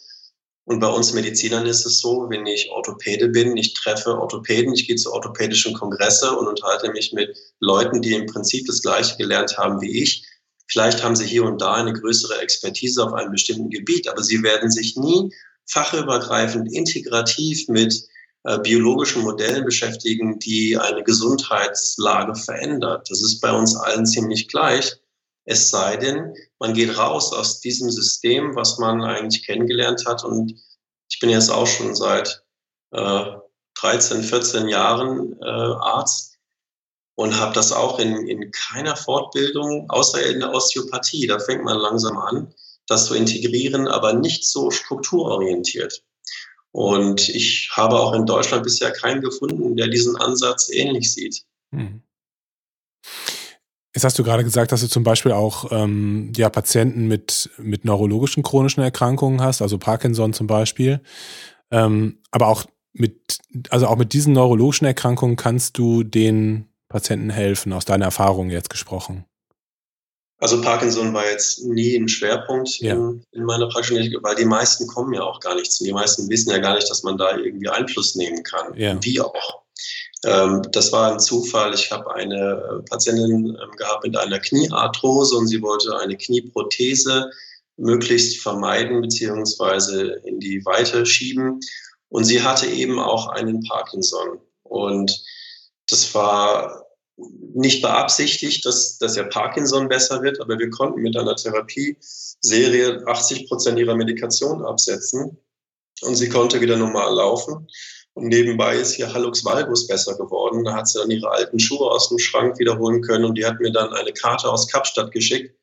Und 0.65 0.79
bei 0.79 0.87
uns 0.87 1.13
Medizinern 1.13 1.65
ist 1.65 1.85
es 1.85 1.99
so, 1.99 2.27
wenn 2.29 2.45
ich 2.45 2.69
Orthopäde 2.69 3.29
bin, 3.29 3.57
ich 3.57 3.73
treffe 3.73 4.19
Orthopäden, 4.19 4.73
ich 4.73 4.87
gehe 4.87 4.95
zu 4.95 5.11
orthopädischen 5.11 5.73
Kongresse 5.73 6.31
und 6.35 6.47
unterhalte 6.47 6.91
mich 6.91 7.11
mit 7.13 7.35
Leuten, 7.59 8.01
die 8.01 8.13
im 8.13 8.27
Prinzip 8.27 8.67
das 8.67 8.81
Gleiche 8.81 9.17
gelernt 9.17 9.57
haben 9.57 9.81
wie 9.81 10.03
ich. 10.03 10.23
Vielleicht 10.71 11.03
haben 11.03 11.15
sie 11.15 11.25
hier 11.25 11.43
und 11.43 11.61
da 11.61 11.73
eine 11.73 11.93
größere 11.93 12.39
Expertise 12.41 13.03
auf 13.03 13.13
einem 13.13 13.31
bestimmten 13.31 13.69
Gebiet, 13.69 14.07
aber 14.07 14.23
sie 14.23 14.43
werden 14.43 14.69
sich 14.69 14.95
nie 14.95 15.33
fachübergreifend 15.67 16.71
integrativ 16.71 17.67
mit 17.67 18.07
äh, 18.43 18.59
biologischen 18.59 19.23
Modellen 19.23 19.65
beschäftigen, 19.65 20.39
die 20.39 20.77
eine 20.77 21.03
Gesundheitslage 21.03 22.35
verändert. 22.35 23.09
Das 23.09 23.21
ist 23.21 23.41
bei 23.41 23.51
uns 23.51 23.75
allen 23.75 24.05
ziemlich 24.05 24.47
gleich. 24.47 24.95
Es 25.45 25.69
sei 25.69 25.97
denn, 25.97 26.33
man 26.59 26.73
geht 26.73 26.97
raus 26.97 27.33
aus 27.33 27.59
diesem 27.59 27.89
System, 27.89 28.55
was 28.55 28.77
man 28.77 29.01
eigentlich 29.03 29.45
kennengelernt 29.45 30.05
hat. 30.05 30.23
Und 30.23 30.53
ich 31.09 31.19
bin 31.19 31.29
jetzt 31.29 31.49
auch 31.49 31.67
schon 31.67 31.95
seit 31.95 32.43
äh, 32.91 33.25
13, 33.75 34.23
14 34.23 34.67
Jahren 34.67 35.33
äh, 35.41 35.45
Arzt 35.45 36.28
und 37.19 37.37
habe 37.37 37.53
das 37.53 37.73
auch 37.73 37.99
in, 37.99 38.15
in 38.29 38.49
keiner 38.51 38.95
Fortbildung, 38.95 39.89
außer 39.89 40.25
in 40.25 40.39
der 40.39 40.53
Osteopathie. 40.53 41.27
Da 41.27 41.37
fängt 41.37 41.65
man 41.65 41.77
langsam 41.77 42.17
an, 42.17 42.53
das 42.87 43.07
zu 43.07 43.13
integrieren, 43.13 43.89
aber 43.89 44.13
nicht 44.13 44.47
so 44.47 44.71
strukturorientiert. 44.71 46.01
Und 46.71 47.27
ich 47.27 47.71
habe 47.73 47.99
auch 47.99 48.13
in 48.13 48.25
Deutschland 48.25 48.63
bisher 48.63 48.91
keinen 48.91 49.19
gefunden, 49.19 49.75
der 49.75 49.89
diesen 49.89 50.15
Ansatz 50.15 50.69
ähnlich 50.69 51.13
sieht. 51.13 51.43
Hm. 51.75 52.03
Jetzt 53.93 54.05
hast 54.05 54.17
du 54.17 54.23
gerade 54.23 54.45
gesagt, 54.45 54.71
dass 54.71 54.79
du 54.79 54.87
zum 54.87 55.03
Beispiel 55.03 55.33
auch 55.33 55.73
ähm, 55.73 56.31
ja, 56.37 56.49
Patienten 56.49 57.09
mit, 57.09 57.49
mit 57.57 57.83
neurologischen 57.83 58.43
chronischen 58.43 58.81
Erkrankungen 58.81 59.41
hast, 59.41 59.61
also 59.61 59.77
Parkinson 59.77 60.31
zum 60.31 60.47
Beispiel. 60.47 61.01
Ähm, 61.69 62.21
aber 62.31 62.47
auch 62.47 62.63
mit, 62.93 63.39
also 63.71 63.87
auch 63.87 63.97
mit 63.97 64.13
diesen 64.13 64.31
neurologischen 64.31 64.87
Erkrankungen 64.87 65.35
kannst 65.35 65.77
du 65.77 66.03
den 66.03 66.68
Patienten 66.89 67.29
helfen, 67.29 67.71
aus 67.71 67.85
deiner 67.85 68.05
Erfahrung 68.05 68.49
jetzt 68.49 68.69
gesprochen. 68.69 69.25
Also 70.39 70.61
Parkinson 70.61 71.13
war 71.13 71.29
jetzt 71.29 71.65
nie 71.65 71.95
ein 71.97 72.07
Schwerpunkt 72.07 72.79
ja. 72.79 72.93
in, 72.93 73.23
in, 73.31 73.43
meiner 73.43 73.67
Praxis, 73.67 74.09
weil 74.21 74.35
die 74.35 74.45
meisten 74.45 74.87
kommen 74.87 75.13
ja 75.13 75.21
auch 75.21 75.39
gar 75.41 75.55
nicht 75.55 75.71
zu. 75.71 75.83
Die 75.83 75.91
meisten 75.91 76.29
wissen 76.29 76.49
ja 76.49 76.59
gar 76.59 76.75
nicht, 76.75 76.89
dass 76.89 77.03
man 77.03 77.17
da 77.17 77.37
irgendwie 77.37 77.67
Einfluss 77.67 78.15
nehmen 78.15 78.41
kann. 78.43 78.73
Ja. 78.75 78.97
Wie 79.03 79.19
auch. 79.19 79.63
Ähm, 80.25 80.61
das 80.71 80.91
war 80.91 81.11
ein 81.11 81.19
Zufall. 81.19 81.73
Ich 81.73 81.91
habe 81.91 82.13
eine 82.15 82.35
äh, 82.35 82.89
Patientin 82.89 83.47
ähm, 83.47 83.71
gehabt 83.77 84.05
mit 84.05 84.15
einer 84.15 84.39
Kniearthrose 84.39 85.35
und 85.35 85.47
sie 85.47 85.61
wollte 85.61 85.97
eine 85.99 86.15
Knieprothese 86.15 87.29
möglichst 87.75 88.41
vermeiden 88.41 89.01
bzw. 89.01 90.19
in 90.25 90.39
die 90.39 90.63
Weite 90.65 91.05
schieben. 91.05 91.59
Und 92.07 92.23
sie 92.23 92.41
hatte 92.41 92.65
eben 92.65 92.97
auch 92.97 93.27
einen 93.27 93.61
Parkinson. 93.63 94.39
Und 94.63 95.21
das 95.91 96.13
war 96.13 96.85
nicht 97.53 97.81
beabsichtigt, 97.81 98.65
dass, 98.65 98.97
dass 98.97 99.17
ihr 99.17 99.23
Parkinson 99.23 99.89
besser 99.89 100.21
wird, 100.21 100.39
aber 100.39 100.57
wir 100.57 100.69
konnten 100.69 101.01
mit 101.01 101.17
einer 101.17 101.35
Therapieserie 101.35 103.03
80 103.05 103.47
Prozent 103.47 103.77
ihrer 103.77 103.95
Medikation 103.95 104.65
absetzen 104.65 105.37
und 106.01 106.15
sie 106.15 106.29
konnte 106.29 106.61
wieder 106.61 106.77
normal 106.77 107.13
laufen. 107.15 107.67
Und 108.13 108.27
nebenbei 108.27 108.75
ist 108.75 108.93
hier 108.93 109.13
Hallux 109.13 109.45
valgus 109.45 109.87
besser 109.87 110.17
geworden. 110.17 110.63
Da 110.65 110.73
hat 110.73 110.87
sie 110.87 110.99
dann 110.99 111.11
ihre 111.11 111.29
alten 111.29 111.59
Schuhe 111.59 111.89
aus 111.89 112.09
dem 112.09 112.19
Schrank 112.19 112.59
wiederholen 112.59 113.01
können 113.01 113.25
und 113.25 113.37
die 113.37 113.45
hat 113.45 113.59
mir 113.59 113.71
dann 113.71 113.93
eine 113.93 114.13
Karte 114.13 114.49
aus 114.49 114.67
Kapstadt 114.67 115.11
geschickt, 115.11 115.55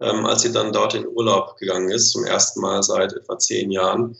ähm, 0.00 0.26
als 0.26 0.42
sie 0.42 0.52
dann 0.52 0.72
dort 0.72 0.94
in 0.94 1.06
Urlaub 1.06 1.56
gegangen 1.58 1.90
ist, 1.90 2.10
zum 2.10 2.24
ersten 2.24 2.60
Mal 2.60 2.82
seit 2.82 3.12
etwa 3.12 3.38
zehn 3.38 3.70
Jahren. 3.70 4.16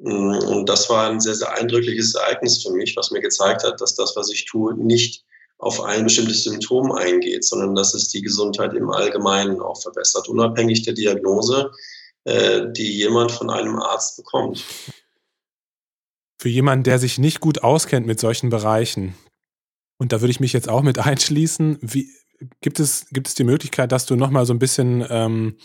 Mm, 0.00 0.38
und 0.48 0.68
das 0.68 0.88
war 0.88 1.10
ein 1.10 1.20
sehr, 1.20 1.34
sehr 1.34 1.52
eindrückliches 1.56 2.14
Ereignis 2.14 2.62
für 2.62 2.72
mich, 2.72 2.96
was 2.96 3.10
mir 3.10 3.20
gezeigt 3.20 3.64
hat, 3.64 3.80
dass 3.80 3.94
das, 3.94 4.14
was 4.16 4.30
ich 4.30 4.44
tue, 4.44 4.74
nicht 4.74 5.24
auf 5.58 5.80
ein 5.82 6.04
bestimmtes 6.04 6.44
Symptom 6.44 6.92
eingeht, 6.92 7.44
sondern 7.44 7.74
dass 7.74 7.94
es 7.94 8.08
die 8.08 8.22
Gesundheit 8.22 8.74
im 8.74 8.90
Allgemeinen 8.90 9.60
auch 9.60 9.80
verbessert, 9.80 10.28
unabhängig 10.28 10.82
der 10.82 10.94
Diagnose, 10.94 11.72
äh, 12.24 12.62
die 12.70 12.96
jemand 12.96 13.32
von 13.32 13.50
einem 13.50 13.78
Arzt 13.80 14.16
bekommt. 14.16 14.64
Für 16.40 16.48
jemanden, 16.48 16.84
der 16.84 17.00
sich 17.00 17.18
nicht 17.18 17.40
gut 17.40 17.64
auskennt 17.64 18.06
mit 18.06 18.20
solchen 18.20 18.50
Bereichen, 18.50 19.16
und 20.00 20.12
da 20.12 20.20
würde 20.20 20.30
ich 20.30 20.38
mich 20.38 20.52
jetzt 20.52 20.68
auch 20.68 20.82
mit 20.82 20.98
einschließen, 20.98 21.78
wie, 21.80 22.08
gibt, 22.60 22.78
es, 22.78 23.06
gibt 23.10 23.26
es 23.26 23.34
die 23.34 23.44
Möglichkeit, 23.44 23.92
dass 23.92 24.06
du 24.06 24.14
nochmal 24.14 24.46
so 24.46 24.54
ein 24.54 24.60
bisschen 24.60 25.04
ähm, 25.10 25.56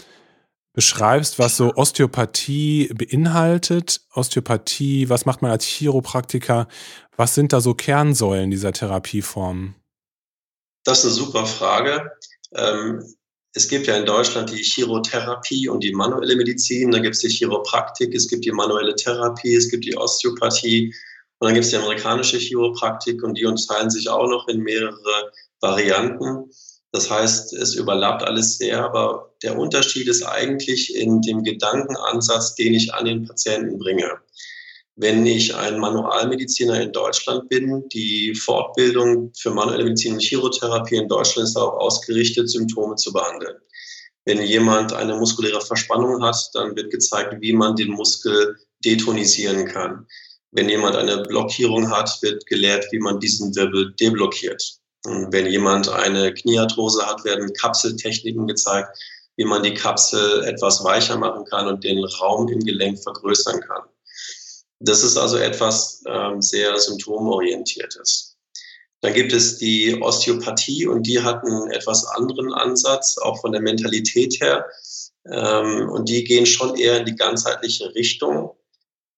beschreibst, 0.74 1.40
was 1.40 1.58
so 1.58 1.74
Osteopathie 1.76 2.92
beinhaltet? 2.94 4.02
Osteopathie, 4.14 5.10
was 5.10 5.26
macht 5.26 5.42
man 5.42 5.52
als 5.52 5.66
Chiropraktiker? 5.66 6.68
Was 7.16 7.36
sind 7.36 7.54
da 7.54 7.62
so 7.62 7.74
Kernsäulen 7.74 8.50
dieser 8.52 8.74
Therapieform? 8.74 9.76
Das 10.84 11.00
ist 11.00 11.06
eine 11.06 11.14
super 11.14 11.46
Frage. 11.46 12.12
Ähm, 12.56 13.04
es 13.54 13.68
gibt 13.68 13.86
ja 13.86 13.96
in 13.96 14.06
Deutschland 14.06 14.50
die 14.50 14.64
Chirotherapie 14.64 15.70
und 15.70 15.84
die 15.84 15.94
manuelle 15.94 16.36
Medizin, 16.36 16.90
da 16.90 17.00
gibt 17.00 17.16
es 17.16 17.22
die 17.22 17.30
Chiropraktik, 17.30 18.14
es 18.16 18.28
gibt 18.28 18.46
die 18.46 18.52
manuelle 18.52 18.96
Therapie, 18.96 19.56
es 19.56 19.70
gibt 19.70 19.86
die 19.86 19.96
Osteopathie 19.96 20.94
und 21.38 21.48
dann 21.48 21.54
gibt 21.54 21.66
es 21.66 21.70
die 21.70 21.78
amerikanische 21.78 22.38
Chiropraktik 22.38 23.22
und 23.22 23.38
die 23.38 23.46
unterteilen 23.46 23.92
sich 23.92 24.10
auch 24.10 24.28
noch 24.28 24.48
in 24.48 24.62
mehrere 24.62 25.32
Varianten. 25.62 26.50
Das 26.94 27.10
heißt, 27.10 27.54
es 27.54 27.74
überlappt 27.74 28.22
alles 28.22 28.58
sehr, 28.58 28.86
aber 28.86 29.34
der 29.42 29.58
Unterschied 29.58 30.08
ist 30.08 30.22
eigentlich 30.22 30.96
in 30.96 31.22
dem 31.22 31.44
Gedankenansatz, 31.44 32.54
den 32.54 32.76
ich 32.76 32.94
an 32.94 33.06
den 33.06 33.26
Patienten 33.26 33.80
bringe. 33.80 34.12
Wenn 34.96 35.26
ich 35.26 35.56
ein 35.56 35.80
Manualmediziner 35.80 36.80
in 36.80 36.92
Deutschland 36.92 37.50
bin, 37.50 37.90
die 37.90 38.36
Fortbildung 38.36 39.32
für 39.36 39.50
manuelle 39.50 39.86
Medizin 39.86 40.14
und 40.14 40.22
Chirotherapie 40.22 40.98
in 40.98 41.08
Deutschland 41.08 41.48
ist 41.48 41.56
darauf 41.56 41.82
ausgerichtet, 41.82 42.48
Symptome 42.52 42.96
zu 42.96 43.12
behandeln. 43.12 43.58
Wenn 44.26 44.44
jemand 44.44 44.94
eine 44.94 45.16
muskuläre 45.16 45.62
Verspannung 45.62 46.22
hat, 46.22 46.38
dann 46.54 46.76
wird 46.76 46.92
gezeigt, 46.92 47.38
wie 47.42 47.54
man 47.54 47.76
den 47.76 47.90
Muskel 47.90 48.56
detonisieren 48.86 49.66
kann. 49.66 50.06
Wenn 50.52 50.70
jemand 50.70 50.96
eine 50.96 51.24
Blockierung 51.24 51.90
hat, 51.90 52.22
wird 52.22 52.46
gelehrt, 52.46 52.86
wie 52.92 53.00
man 53.00 53.20
diesen 53.20 53.56
Wirbel 53.56 53.96
deblockiert. 54.00 54.83
Wenn 55.06 55.48
jemand 55.48 55.90
eine 55.90 56.34
Kniearthrose 56.34 57.06
hat, 57.06 57.26
werden 57.26 57.54
Kapseltechniken 57.54 58.48
gezeigt, 58.48 58.98
wie 59.36 59.46
man 59.46 59.64
die 59.64 59.74
Kapsel 59.74 60.44
etwas 60.46 60.84
weicher 60.84 61.18
machen 61.18 61.46
kann 61.46 61.68
und 61.68 61.84
den 61.84 62.04
Raum 62.04 62.48
im 62.50 62.60
Gelenk 62.60 63.02
vergrößern 63.02 63.60
kann. 63.62 63.84
Das 64.80 65.04
ist 65.04 65.18
also 65.18 65.38
etwas 65.38 66.04
ähm, 66.08 66.42
sehr 66.42 66.78
symptomorientiertes. 66.78 68.38
Dann 69.02 69.14
gibt 69.14 69.34
es 69.34 69.58
die 69.58 70.02
Osteopathie 70.02 70.88
und 70.88 71.04
die 71.04 71.22
hat 71.22 71.44
einen 71.44 71.72
etwas 71.72 72.06
anderen 72.06 72.54
Ansatz, 72.54 73.18
auch 73.18 73.42
von 73.42 73.52
der 73.52 73.62
Mentalität 73.62 74.40
her. 74.40 74.66
Ähm, 75.30 75.90
und 75.90 76.08
die 76.08 76.24
gehen 76.24 76.46
schon 76.46 76.76
eher 76.76 77.00
in 77.00 77.06
die 77.06 77.16
ganzheitliche 77.16 77.94
Richtung 77.96 78.52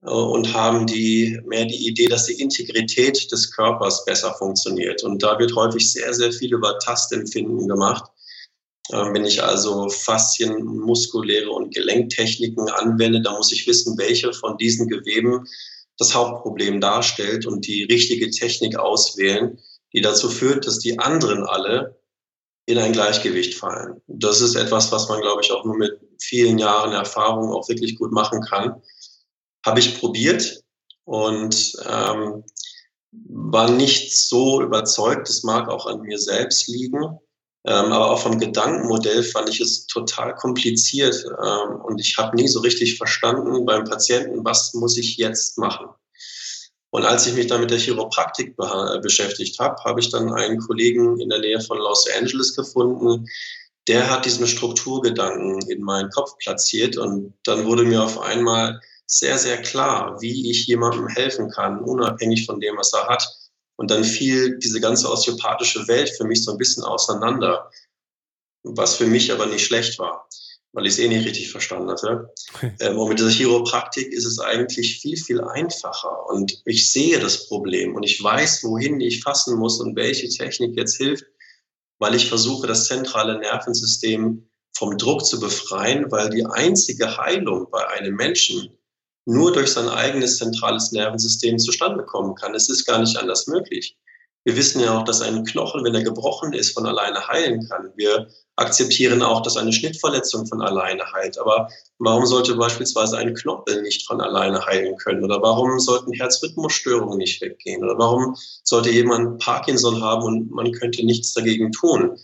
und 0.06 0.54
haben 0.54 0.86
die 0.86 1.40
mehr 1.46 1.66
die 1.66 1.88
Idee, 1.88 2.08
dass 2.08 2.26
die 2.26 2.40
Integrität 2.40 3.32
des 3.32 3.52
Körpers 3.52 4.06
besser 4.06 4.34
funktioniert. 4.36 5.04
Und 5.04 5.24
da 5.24 5.38
wird 5.40 5.56
häufig 5.56 5.92
sehr, 5.92 6.14
sehr 6.14 6.32
viel 6.32 6.54
über 6.54 6.78
Tastempfinden 6.80 7.68
gemacht. 7.68 8.06
Ähm, 8.92 9.14
wenn 9.14 9.26
ich 9.26 9.42
also 9.42 9.90
Faszien, 9.90 10.64
muskuläre 10.64 11.50
und 11.50 11.74
Gelenktechniken 11.74 12.70
anwende, 12.70 13.22
dann 13.22 13.36
muss 13.36 13.52
ich 13.52 13.66
wissen, 13.68 13.98
welche 13.98 14.32
von 14.34 14.58
diesen 14.58 14.88
Geweben 14.88 15.48
das 15.98 16.14
Hauptproblem 16.14 16.82
darstellt 16.82 17.46
und 17.48 17.66
die 17.66 17.84
richtige 17.84 18.30
Technik 18.30 18.78
auswählen, 18.78 19.60
die 19.94 20.02
dazu 20.02 20.30
führt, 20.30 20.68
dass 20.68 20.80
die 20.80 21.00
anderen 21.00 21.44
alle 21.44 22.00
in 22.68 22.78
ein 22.78 22.94
Gleichgewicht 22.94 23.56
fallen. 23.56 24.02
Das 24.08 24.42
ist 24.42 24.56
etwas, 24.56 24.92
was 24.92 25.08
man, 25.08 25.22
glaube 25.22 25.42
ich, 25.42 25.52
auch 25.52 25.64
nur 25.66 25.78
mit 25.78 26.00
vielen 26.20 26.58
Jahren 26.58 26.94
Erfahrung 26.94 27.52
auch 27.52 27.68
wirklich 27.70 27.98
gut 27.98 28.12
machen 28.12 28.42
kann. 28.42 28.82
Habe 29.66 29.80
ich 29.80 30.00
probiert 30.00 30.62
und 31.06 31.74
ähm, 31.88 32.44
war 33.12 33.72
nicht 33.72 34.16
so 34.18 34.62
überzeugt. 34.62 35.28
Das 35.30 35.44
mag 35.44 35.70
auch 35.70 35.86
an 35.86 36.02
mir 36.02 36.20
selbst 36.20 36.68
liegen. 36.68 37.20
Ähm, 37.68 37.92
aber 37.92 38.12
auch 38.12 38.20
vom 38.20 38.40
Gedankenmodell 38.40 39.24
fand 39.24 39.50
ich 39.50 39.60
es 39.60 39.88
total 39.88 40.36
kompliziert 40.36 41.26
ähm, 41.26 41.82
und 41.82 42.00
ich 42.00 42.16
habe 42.16 42.36
nie 42.36 42.48
so 42.48 42.60
richtig 42.60 42.96
verstanden 42.96 43.66
beim 43.66 43.86
Patienten, 43.86 44.46
was 44.46 44.76
muss 44.76 44.98
ich 44.98 45.18
jetzt 45.18 45.58
machen. 45.58 45.88
Und 46.92 47.06
als 47.06 47.26
ich 47.26 47.34
mich 47.34 47.48
dann 47.48 47.62
mit 47.62 47.72
der 47.72 47.80
Chiropraktik 47.80 48.56
be 48.56 49.00
beschäftigt 49.02 49.60
habe, 49.60 49.84
habe 49.84 50.00
ich 50.00 50.12
dann 50.12 50.32
einen 50.32 50.60
Kollegen 50.60 51.20
in 51.20 51.30
der 51.30 51.40
Nähe 51.40 51.60
von 51.60 51.80
Los 51.80 52.06
Angeles 52.16 52.56
gefunden, 52.56 53.26
der 53.88 54.12
hat 54.12 54.26
diesen 54.26 54.48
Strukturgedanken 54.48 55.68
in 55.70 55.82
meinen 55.82 56.12
Kopf 56.12 56.38
platziert 56.38 56.98
und 56.98 57.34
dann 57.44 57.66
wurde 57.66 57.84
mir 57.84 58.04
auf 58.04 58.20
einmal 58.20 58.80
sehr, 59.08 59.38
sehr 59.38 59.62
klar, 59.62 60.22
wie 60.22 60.50
ich 60.50 60.66
jemandem 60.66 61.08
helfen 61.08 61.50
kann, 61.50 61.80
unabhängig 61.80 62.46
von 62.46 62.60
dem, 62.60 62.78
was 62.78 62.94
er 62.94 63.08
hat 63.08 63.28
und 63.78 63.92
dann 63.92 64.04
fiel 64.04 64.58
diese 64.60 64.80
ganze 64.80 65.10
osteopathische 65.12 65.88
Welt 65.88 66.10
für 66.10 66.26
mich 66.26 66.44
so 66.44 66.52
ein 66.52 66.58
bisschen 66.58 66.84
auseinander, 66.84 67.70
was 68.64 68.96
für 68.96 69.06
mich 69.06 69.32
aber 69.32 69.46
nicht 69.46 69.66
schlecht 69.66 70.00
war, 70.00 70.28
weil 70.72 70.86
ich 70.86 70.94
es 70.94 71.00
eh 71.00 71.08
nicht 71.08 71.26
richtig 71.26 71.52
verstanden 71.52 71.90
hatte. 71.90 72.34
Ähm, 72.80 72.98
und 72.98 73.10
mit 73.10 73.20
dieser 73.20 73.30
Chiropraktik 73.30 74.12
ist 74.12 74.26
es 74.26 74.40
eigentlich 74.40 75.00
viel, 75.00 75.18
viel 75.18 75.42
einfacher. 75.42 76.26
Und 76.28 76.62
ich 76.66 76.90
sehe 76.90 77.20
das 77.20 77.48
Problem 77.48 77.96
und 77.96 78.04
ich 78.04 78.22
weiß, 78.24 78.64
wohin 78.64 79.00
ich 79.02 79.22
fassen 79.22 79.58
muss 79.58 79.80
und 79.80 79.96
welche 79.96 80.30
Technik 80.30 80.76
jetzt 80.78 80.98
hilft, 80.98 81.26
weil 82.00 82.16
ich 82.16 82.28
versuche, 82.28 82.68
das 82.68 82.88
zentrale 82.88 83.38
Nervensystem 83.40 84.50
vom 84.76 84.98
Druck 84.98 85.26
zu 85.26 85.40
befreien, 85.40 86.12
weil 86.12 86.30
die 86.30 86.46
einzige 86.46 87.18
Heilung 87.18 87.68
bei 87.72 87.88
einem 87.90 88.16
Menschen 88.16 88.78
nur 89.26 89.52
durch 89.52 89.74
sein 89.74 89.90
eigenes 89.90 90.38
zentrales 90.38 90.92
Nervensystem 90.92 91.58
zustande 91.58 92.04
kommen 92.04 92.36
kann. 92.36 92.56
Es 92.56 92.70
ist 92.70 92.86
gar 92.86 93.00
nicht 93.00 93.18
anders 93.18 93.48
möglich. 93.48 93.98
Wir 94.46 94.56
wissen 94.56 94.80
ja 94.80 94.96
auch, 94.96 95.04
dass 95.04 95.22
ein 95.22 95.44
Knochen, 95.44 95.84
wenn 95.84 95.96
er 95.96 96.04
gebrochen 96.04 96.54
ist, 96.54 96.74
von 96.74 96.86
alleine 96.86 97.28
heilen 97.28 97.68
kann. 97.68 97.92
Wir 97.96 98.28
akzeptieren 98.58 99.24
auch, 99.24 99.42
dass 99.42 99.58
eine 99.58 99.74
Schnittverletzung 99.74 100.46
von 100.46 100.62
alleine 100.62 101.04
heilt. 101.14 101.40
Aber 101.40 101.68
warum 101.98 102.28
sollte 102.28 102.56
beispielsweise 102.56 103.18
ein 103.18 103.34
Knorpel 103.34 103.82
nicht 103.82 104.06
von 104.06 104.22
alleine 104.22 104.64
heilen 104.64 104.96
können? 104.98 105.24
Oder 105.24 105.42
warum 105.42 105.80
sollten 105.80 106.14
Herzrhythmusstörungen 106.14 107.18
nicht 107.18 107.42
weggehen? 107.42 107.84
Oder 107.84 107.98
warum 107.98 108.36
sollte 108.64 108.92
jemand 108.92 109.40
Parkinson 109.40 110.04
haben 110.04 110.24
und 110.24 110.52
man 110.52 110.72
könnte 110.72 111.04
nichts 111.04 111.34
dagegen 111.34 111.72
tun? 111.72 112.16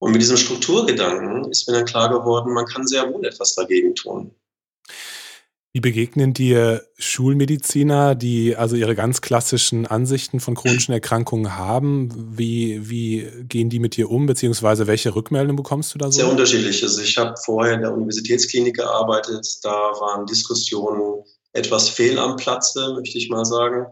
Und 0.00 0.12
mit 0.12 0.20
diesem 0.20 0.36
Strukturgedanken 0.36 1.48
ist 1.50 1.68
mir 1.68 1.74
dann 1.74 1.86
klar 1.86 2.08
geworden, 2.08 2.52
man 2.52 2.66
kann 2.66 2.86
sehr 2.86 3.12
wohl 3.12 3.24
etwas 3.24 3.54
dagegen 3.54 3.94
tun. 3.94 4.34
Wie 5.74 5.80
begegnen 5.80 6.32
dir 6.32 6.86
Schulmediziner, 6.96 8.14
die 8.14 8.56
also 8.56 8.74
ihre 8.74 8.94
ganz 8.94 9.20
klassischen 9.20 9.86
Ansichten 9.86 10.40
von 10.40 10.54
chronischen 10.54 10.94
Erkrankungen 10.94 11.58
haben? 11.58 12.38
Wie, 12.38 12.88
wie 12.88 13.30
gehen 13.42 13.68
die 13.68 13.78
mit 13.78 13.96
dir 13.96 14.10
um, 14.10 14.24
beziehungsweise 14.24 14.86
welche 14.86 15.14
Rückmeldung 15.14 15.56
bekommst 15.56 15.94
du 15.94 15.98
da 15.98 16.06
so? 16.06 16.20
Sehr 16.20 16.28
unterschiedlich. 16.30 16.82
Also 16.82 17.02
ich 17.02 17.18
habe 17.18 17.34
vorher 17.44 17.74
in 17.74 17.82
der 17.82 17.92
Universitätsklinik 17.92 18.76
gearbeitet. 18.76 19.46
Da 19.62 19.70
waren 19.70 20.24
Diskussionen 20.24 21.22
etwas 21.52 21.90
fehl 21.90 22.18
am 22.18 22.36
Platze, 22.36 22.94
möchte 22.94 23.18
ich 23.18 23.28
mal 23.28 23.44
sagen. 23.44 23.86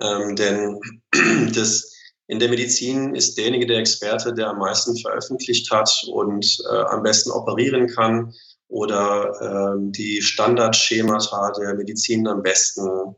Ähm, 0.00 0.36
denn 0.36 0.80
das, 1.54 1.92
in 2.28 2.38
der 2.38 2.48
Medizin 2.48 3.14
ist 3.14 3.36
derjenige 3.36 3.66
der 3.66 3.78
Experte, 3.78 4.32
der 4.32 4.48
am 4.48 4.58
meisten 4.58 4.96
veröffentlicht 4.96 5.70
hat 5.70 5.90
und 6.10 6.62
äh, 6.72 6.76
am 6.76 7.02
besten 7.02 7.30
operieren 7.30 7.88
kann 7.88 8.32
oder 8.70 9.74
ähm, 9.74 9.92
die 9.92 10.22
Standardschemata 10.22 11.52
der 11.58 11.74
Medizin 11.74 12.26
am 12.26 12.42
besten 12.42 13.14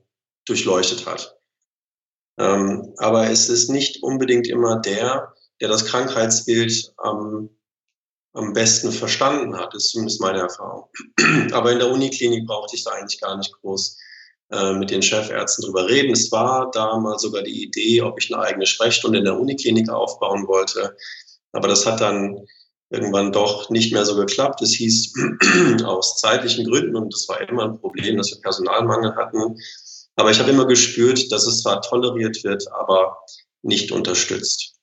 durchleuchtet 0.46 1.06
hat. 1.06 1.38
Ähm, 2.38 2.94
aber 2.96 3.30
es 3.30 3.48
ist 3.48 3.68
nicht 3.68 4.02
unbedingt 4.02 4.48
immer 4.48 4.80
der, 4.80 5.32
der 5.60 5.68
das 5.68 5.84
Krankheitsbild 5.84 6.94
am, 6.96 7.50
am 8.32 8.54
besten 8.54 8.90
verstanden 8.90 9.56
hat, 9.56 9.74
ist 9.74 9.90
zumindest 9.90 10.20
meine 10.20 10.40
Erfahrung. 10.40 10.88
aber 11.52 11.72
in 11.72 11.78
der 11.78 11.90
Uniklinik 11.90 12.46
brauchte 12.46 12.74
ich 12.74 12.84
da 12.84 12.92
eigentlich 12.92 13.20
gar 13.20 13.36
nicht 13.36 13.52
groß 13.60 13.98
äh, 14.52 14.72
mit 14.72 14.90
den 14.90 15.02
Chefärzten 15.02 15.66
drüber 15.66 15.86
reden. 15.86 16.12
Es 16.12 16.32
war 16.32 16.70
damals 16.70 17.22
sogar 17.22 17.42
die 17.42 17.62
Idee, 17.62 18.00
ob 18.00 18.18
ich 18.18 18.32
eine 18.32 18.42
eigene 18.42 18.66
Sprechstunde 18.66 19.18
in 19.18 19.26
der 19.26 19.38
Uniklinik 19.38 19.90
aufbauen 19.90 20.48
wollte. 20.48 20.96
Aber 21.52 21.68
das 21.68 21.84
hat 21.84 22.00
dann 22.00 22.46
irgendwann 22.92 23.32
doch 23.32 23.70
nicht 23.70 23.92
mehr 23.92 24.04
so 24.04 24.14
geklappt. 24.14 24.62
Es 24.62 24.74
hieß 24.74 25.14
aus 25.84 26.18
zeitlichen 26.18 26.66
Gründen 26.70 26.94
und 26.94 27.12
das 27.12 27.28
war 27.28 27.40
immer 27.48 27.64
ein 27.64 27.78
Problem, 27.80 28.18
dass 28.18 28.30
wir 28.30 28.40
Personalmangel 28.40 29.16
hatten. 29.16 29.56
Aber 30.16 30.30
ich 30.30 30.38
habe 30.38 30.50
immer 30.50 30.66
gespürt, 30.66 31.32
dass 31.32 31.46
es 31.46 31.62
zwar 31.62 31.80
toleriert 31.80 32.44
wird, 32.44 32.64
aber 32.72 33.16
nicht 33.62 33.92
unterstützt. 33.92 34.74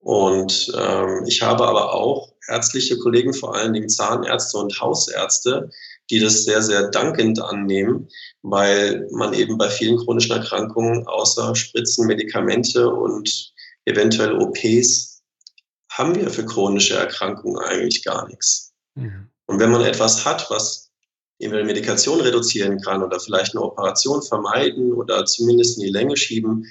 Und 0.00 0.72
ähm, 0.76 1.24
ich 1.28 1.42
habe 1.42 1.66
aber 1.68 1.94
auch 1.94 2.32
ärztliche 2.48 2.98
Kollegen, 2.98 3.34
vor 3.34 3.54
allen 3.54 3.72
Dingen 3.72 3.88
Zahnärzte 3.88 4.58
und 4.58 4.80
Hausärzte, 4.80 5.70
die 6.10 6.18
das 6.18 6.44
sehr, 6.44 6.62
sehr 6.62 6.90
dankend 6.90 7.40
annehmen, 7.40 8.08
weil 8.42 9.06
man 9.12 9.32
eben 9.34 9.58
bei 9.58 9.68
vielen 9.68 9.98
chronischen 9.98 10.32
Erkrankungen 10.32 11.06
außer 11.06 11.54
Spritzen, 11.54 12.06
Medikamente 12.06 12.88
und 12.90 13.52
eventuell 13.84 14.32
OPs 14.32 15.11
haben 15.96 16.14
wir 16.14 16.30
für 16.30 16.44
chronische 16.44 16.94
Erkrankungen 16.94 17.58
eigentlich 17.58 18.04
gar 18.04 18.26
nichts. 18.28 18.72
Mhm. 18.94 19.28
Und 19.46 19.60
wenn 19.60 19.70
man 19.70 19.82
etwas 19.82 20.24
hat, 20.24 20.46
was 20.50 20.90
eben 21.38 21.66
Medikation 21.66 22.20
reduzieren 22.20 22.80
kann 22.80 23.02
oder 23.02 23.18
vielleicht 23.18 23.54
eine 23.54 23.64
Operation 23.64 24.22
vermeiden 24.22 24.92
oder 24.92 25.24
zumindest 25.24 25.76
in 25.78 25.84
die 25.84 25.90
Länge 25.90 26.16
schieben, 26.16 26.66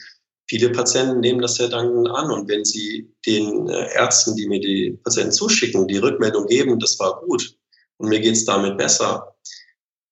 viele 0.48 0.70
Patienten 0.72 1.20
nehmen 1.20 1.42
das 1.42 1.56
sehr 1.56 1.68
dankend 1.68 2.10
an. 2.10 2.32
Und 2.32 2.50
wenn 2.50 2.66
sie 2.66 3.14
den 3.26 3.70
äh, 3.70 3.94
Ärzten, 3.94 4.36
die 4.36 4.48
mir 4.48 4.60
die 4.60 5.00
Patienten 5.04 5.34
zuschicken, 5.34 5.88
die 5.88 5.98
Rückmeldung 5.98 6.48
geben, 6.48 6.80
das 6.80 6.98
war 7.00 7.22
gut 7.22 7.56
und 7.98 8.10
mir 8.10 8.22
geht 8.22 8.34
es 8.34 8.46
damit 8.46 8.78
besser, 8.78 9.36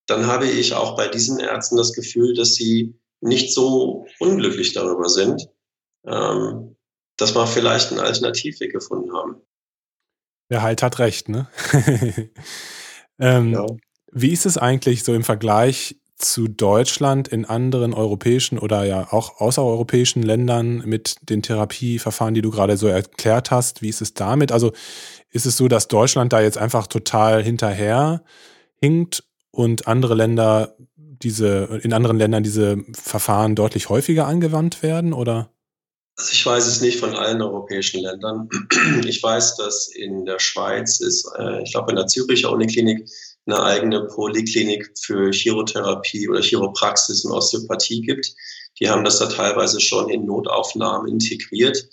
dann 0.08 0.28
habe 0.28 0.48
ich 0.48 0.74
auch 0.74 0.96
bei 0.96 1.08
diesen 1.08 1.40
Ärzten 1.40 1.78
das 1.78 1.94
Gefühl, 1.94 2.34
dass 2.34 2.56
sie 2.56 2.96
nicht 3.22 3.54
so 3.54 4.08
unglücklich 4.20 4.74
darüber 4.74 5.10
sind, 5.10 5.50
ähm, 6.06 6.69
dass 7.20 7.36
wir 7.36 7.48
vielleicht 7.48 7.92
einen 7.92 8.00
Alternativweg 8.00 8.72
gefunden 8.72 9.14
haben. 9.14 9.38
Wer 10.50 10.62
halt 10.62 10.82
hat 10.82 11.00
recht, 11.00 11.30
ne? 11.30 11.48
ähm, 13.20 13.54
ja. 13.54 13.66
Wie 14.12 14.32
ist 14.32 14.46
es 14.46 14.58
eigentlich 14.58 15.04
so 15.04 15.14
im 15.14 15.24
Vergleich 15.24 15.98
zu 16.16 16.48
Deutschland 16.48 17.28
in 17.28 17.46
anderen 17.46 17.94
europäischen 17.94 18.60
oder 18.60 18.84
ja 18.84 19.08
auch 19.12 19.40
außereuropäischen 19.40 20.22
Ländern 20.22 20.84
mit 20.86 21.18
den 21.30 21.42
Therapieverfahren, 21.42 22.34
die 22.34 22.42
du 22.42 22.52
gerade 22.52 22.78
so 22.78 22.88
erklärt 22.88 23.52
hast? 23.52 23.82
Wie 23.82 23.90
ist 23.90 24.02
es 24.02 24.14
damit? 24.14 24.52
Also 24.52 24.74
ist 25.32 25.46
es 25.46 25.56
so, 25.56 25.68
dass 25.68 25.88
Deutschland 25.88 26.34
da 26.34 26.42
jetzt 26.42 26.58
einfach 26.58 26.88
total 26.88 27.44
hinterher 27.44 28.24
hinkt 28.76 29.24
und 29.52 29.88
andere 29.88 30.16
Länder 30.16 30.76
diese, 30.96 31.80
in 31.84 31.94
anderen 31.94 32.18
Ländern 32.18 32.44
diese 32.44 32.78
Verfahren 32.94 33.56
deutlich 33.56 33.90
häufiger 33.90 34.28
angewandt 34.28 34.84
werden 34.84 35.14
oder? 35.14 35.52
Also 36.20 36.34
ich 36.34 36.46
weiß 36.46 36.68
es 36.68 36.82
nicht 36.82 37.00
von 37.00 37.16
allen 37.16 37.42
europäischen 37.42 38.02
Ländern. 38.02 38.50
Ich 39.06 39.24
weiß, 39.24 39.56
dass 39.56 39.88
in 39.88 40.26
der 40.26 40.38
Schweiz 40.38 41.00
ist, 41.00 41.26
äh, 41.38 41.64
ich 41.64 41.72
glaube 41.72 41.92
in 41.92 41.96
der 41.96 42.08
Züricher 42.08 42.52
Uniklinik, 42.52 43.10
eine 43.46 43.64
eigene 43.64 44.06
Poliklinik 44.06 44.92
für 45.02 45.32
Chirotherapie 45.32 46.28
oder 46.28 46.42
Chiropraxis 46.42 47.24
und 47.24 47.32
Osteopathie 47.32 48.02
gibt. 48.02 48.36
Die 48.80 48.90
haben 48.90 49.06
das 49.06 49.20
da 49.20 49.28
teilweise 49.28 49.80
schon 49.80 50.10
in 50.10 50.26
Notaufnahmen 50.26 51.10
integriert 51.10 51.88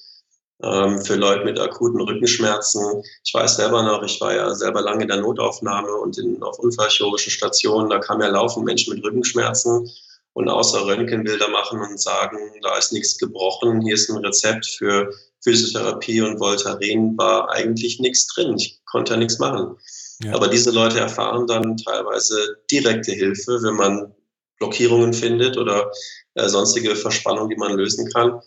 ähm, 0.61 1.01
für 1.01 1.15
Leute 1.15 1.45
mit 1.45 1.61
akuten 1.61 2.01
Rückenschmerzen. 2.01 3.05
Ich 3.25 3.33
weiß 3.33 3.57
selber 3.57 3.85
noch, 3.85 4.03
ich 4.03 4.21
war 4.21 4.35
ja 4.35 4.53
selber 4.57 4.83
lange 4.83 5.03
in 5.03 5.09
der 5.09 5.21
Notaufnahme 5.21 5.95
und 5.95 6.19
in, 6.19 6.43
auf 6.43 6.59
unfallchirurgischen 6.59 7.31
Stationen. 7.31 7.91
Da 7.91 8.01
kamen 8.01 8.23
ja 8.23 8.29
laufend 8.29 8.67
Menschen 8.67 8.93
mit 8.93 9.05
Rückenschmerzen 9.05 9.89
und 10.37 10.51
außer 10.51 10.87
Röntgenbilder 10.87 11.49
machen 11.49 11.81
und 11.81 11.99
sagen, 11.99 12.37
da 12.61 12.77
ist 12.77 12.92
nichts 12.92 13.16
gebrochen, 13.16 13.81
hier 13.81 13.94
ist 13.94 14.11
ein 14.11 14.22
Rezept 14.22 14.66
für 14.66 15.11
Physiotherapie 15.42 16.20
und 16.20 16.38
Voltaren, 16.38 17.16
war 17.16 17.51
eigentlich 17.51 18.01
nichts 18.01 18.27
drin. 18.27 18.55
Ich 18.59 18.79
konnte 18.85 19.14
ja 19.14 19.18
nichts 19.18 19.38
machen. 19.38 19.79
Ja. 20.22 20.35
Aber 20.35 20.49
diese 20.49 20.72
Leute 20.72 21.01
erfahren 21.01 21.46
dann 21.46 21.79
teilweise 21.79 22.59
direkte 22.70 23.12
Hilfe, 23.12 23.62
wenn 23.62 23.77
man 23.77 24.14
Blockierungen 24.59 25.14
findet 25.14 25.57
oder 25.57 25.90
äh, 26.35 26.46
sonstige 26.51 26.94
Verspannungen, 26.94 27.49
die 27.49 27.57
man 27.57 27.72
lösen 27.72 28.07
kann. 28.12 28.38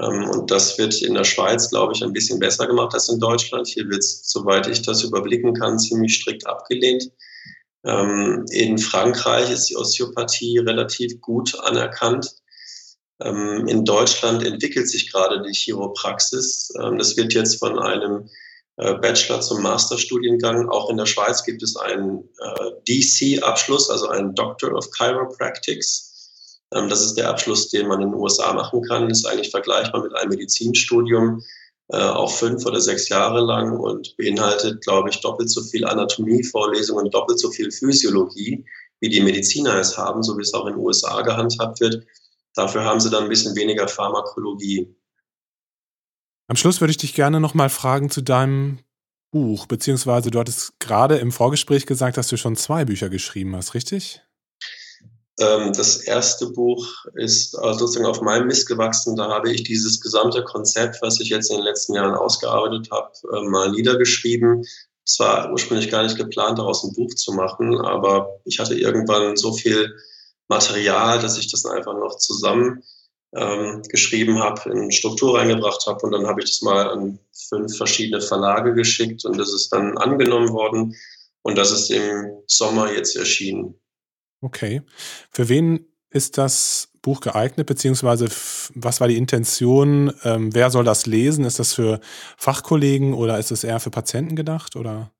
Ähm, 0.00 0.28
und 0.30 0.50
das 0.50 0.78
wird 0.78 1.00
in 1.00 1.14
der 1.14 1.22
Schweiz, 1.22 1.70
glaube 1.70 1.92
ich, 1.94 2.02
ein 2.02 2.12
bisschen 2.12 2.40
besser 2.40 2.66
gemacht 2.66 2.92
als 2.92 3.08
in 3.08 3.20
Deutschland. 3.20 3.68
Hier 3.68 3.88
wird 3.88 4.00
es, 4.00 4.22
soweit 4.24 4.66
ich 4.66 4.82
das 4.82 5.04
überblicken 5.04 5.54
kann, 5.54 5.78
ziemlich 5.78 6.12
strikt 6.12 6.44
abgelehnt. 6.48 7.08
Ähm, 7.84 8.44
in 8.50 8.78
Frankreich 8.78 9.50
ist 9.50 9.66
die 9.66 9.76
Osteopathie 9.76 10.58
relativ 10.58 11.20
gut 11.20 11.58
anerkannt. 11.60 12.30
Ähm, 13.20 13.66
in 13.66 13.84
Deutschland 13.84 14.44
entwickelt 14.44 14.88
sich 14.88 15.10
gerade 15.10 15.42
die 15.42 15.52
Chiropraxis. 15.52 16.72
das 16.98 17.16
wird 17.16 17.34
jetzt 17.34 17.58
von 17.58 17.78
einem 17.78 18.28
äh, 18.80 18.94
Bachelor 18.94 19.42
zum 19.42 19.62
Masterstudiengang. 19.62 20.68
Auch 20.70 20.88
in 20.88 20.96
der 20.96 21.06
Schweiz 21.06 21.44
gibt 21.44 21.62
es 21.62 21.76
einen 21.76 22.28
äh, 22.38 22.70
DC-Abschluss, 22.88 23.90
also 23.90 24.08
einen 24.08 24.34
Doctor 24.34 24.72
of 24.72 24.88
Chiropractics. 24.96 26.62
Ähm, 26.72 26.88
das 26.88 27.02
ist 27.02 27.14
der 27.14 27.28
Abschluss, 27.28 27.68
den 27.68 27.88
man 27.88 28.00
in 28.00 28.10
den 28.10 28.18
USA 28.18 28.54
machen 28.54 28.82
kann. 28.82 29.10
Ist 29.10 29.26
eigentlich 29.26 29.50
vergleichbar 29.50 30.02
mit 30.02 30.14
einem 30.14 30.30
Medizinstudium, 30.30 31.42
auch 31.98 32.30
fünf 32.30 32.64
oder 32.66 32.80
sechs 32.80 33.08
Jahre 33.08 33.40
lang 33.40 33.78
und 33.78 34.16
beinhaltet, 34.16 34.82
glaube 34.82 35.10
ich, 35.10 35.20
doppelt 35.20 35.50
so 35.50 35.62
viel 35.62 35.84
Anatomievorlesungen 35.84 37.10
doppelt 37.10 37.38
so 37.38 37.50
viel 37.50 37.70
Physiologie, 37.70 38.64
wie 39.00 39.08
die 39.08 39.20
Mediziner 39.20 39.76
es 39.76 39.98
haben, 39.98 40.22
so 40.22 40.36
wie 40.36 40.42
es 40.42 40.54
auch 40.54 40.66
in 40.66 40.74
den 40.74 40.84
USA 40.84 41.22
gehandhabt 41.22 41.80
wird. 41.80 42.06
Dafür 42.54 42.84
haben 42.84 43.00
sie 43.00 43.10
dann 43.10 43.24
ein 43.24 43.28
bisschen 43.28 43.56
weniger 43.56 43.88
Pharmakologie. 43.88 44.94
Am 46.48 46.56
Schluss 46.56 46.80
würde 46.80 46.90
ich 46.90 46.96
dich 46.96 47.14
gerne 47.14 47.40
nochmal 47.40 47.70
fragen 47.70 48.10
zu 48.10 48.22
deinem 48.22 48.80
Buch, 49.30 49.66
beziehungsweise 49.66 50.30
du 50.30 50.38
hattest 50.38 50.78
gerade 50.80 51.18
im 51.18 51.30
Vorgespräch 51.30 51.86
gesagt, 51.86 52.16
dass 52.16 52.28
du 52.28 52.36
schon 52.36 52.56
zwei 52.56 52.84
Bücher 52.84 53.08
geschrieben 53.08 53.54
hast, 53.54 53.74
richtig? 53.74 54.22
Ähm, 55.40 55.72
das 55.72 55.96
erste 55.96 56.46
Buch 56.46 56.86
ist 57.14 57.52
sozusagen 57.52 58.06
auf 58.06 58.20
meinem 58.20 58.46
Mist 58.46 58.68
gewachsen. 58.68 59.16
Da 59.16 59.28
habe 59.28 59.50
ich 59.50 59.62
dieses 59.64 60.00
gesamte 60.00 60.44
Konzept, 60.44 61.00
was 61.02 61.20
ich 61.20 61.28
jetzt 61.28 61.50
in 61.50 61.56
den 61.56 61.64
letzten 61.64 61.94
Jahren 61.94 62.14
ausgearbeitet 62.14 62.90
habe, 62.90 63.10
äh, 63.32 63.48
mal 63.48 63.70
niedergeschrieben. 63.70 64.64
Es 65.04 65.18
war 65.18 65.50
ursprünglich 65.50 65.90
gar 65.90 66.02
nicht 66.02 66.16
geplant, 66.16 66.58
daraus 66.58 66.84
ein 66.84 66.92
Buch 66.94 67.14
zu 67.14 67.32
machen, 67.32 67.80
aber 67.80 68.40
ich 68.44 68.58
hatte 68.58 68.78
irgendwann 68.78 69.36
so 69.36 69.52
viel 69.52 69.96
Material, 70.48 71.20
dass 71.20 71.38
ich 71.38 71.50
das 71.50 71.64
einfach 71.64 71.94
noch 71.94 72.18
zusammen 72.18 72.82
ähm, 73.34 73.82
geschrieben 73.88 74.40
habe, 74.40 74.70
in 74.70 74.90
Struktur 74.90 75.38
reingebracht 75.38 75.86
habe 75.86 76.04
und 76.04 76.12
dann 76.12 76.26
habe 76.26 76.42
ich 76.42 76.50
das 76.50 76.62
mal 76.62 76.90
an 76.90 77.18
fünf 77.48 77.76
verschiedene 77.76 78.20
Verlage 78.20 78.74
geschickt 78.74 79.24
und 79.24 79.38
das 79.38 79.52
ist 79.52 79.72
dann 79.72 79.96
angenommen 79.98 80.52
worden 80.52 80.96
und 81.42 81.56
das 81.56 81.70
ist 81.70 81.90
im 81.90 82.42
Sommer 82.46 82.92
jetzt 82.92 83.16
erschienen. 83.16 83.80
Okay. 84.40 84.82
Für 85.30 85.48
wen 85.48 85.86
ist 86.10 86.38
das 86.38 86.88
Buch 87.02 87.20
geeignet, 87.20 87.66
beziehungsweise 87.66 88.28
was 88.74 89.00
war 89.00 89.08
die 89.08 89.16
Intention? 89.16 90.12
Ähm, 90.24 90.54
wer 90.54 90.70
soll 90.70 90.84
das 90.84 91.06
lesen? 91.06 91.44
Ist 91.44 91.58
das 91.58 91.72
für 91.72 92.00
Fachkollegen 92.36 93.14
oder 93.14 93.38
ist 93.38 93.50
es 93.50 93.64
eher 93.64 93.80
für 93.80 93.90
Patienten 93.90 94.36
gedacht? 94.36 94.76
Oder? 94.76 95.12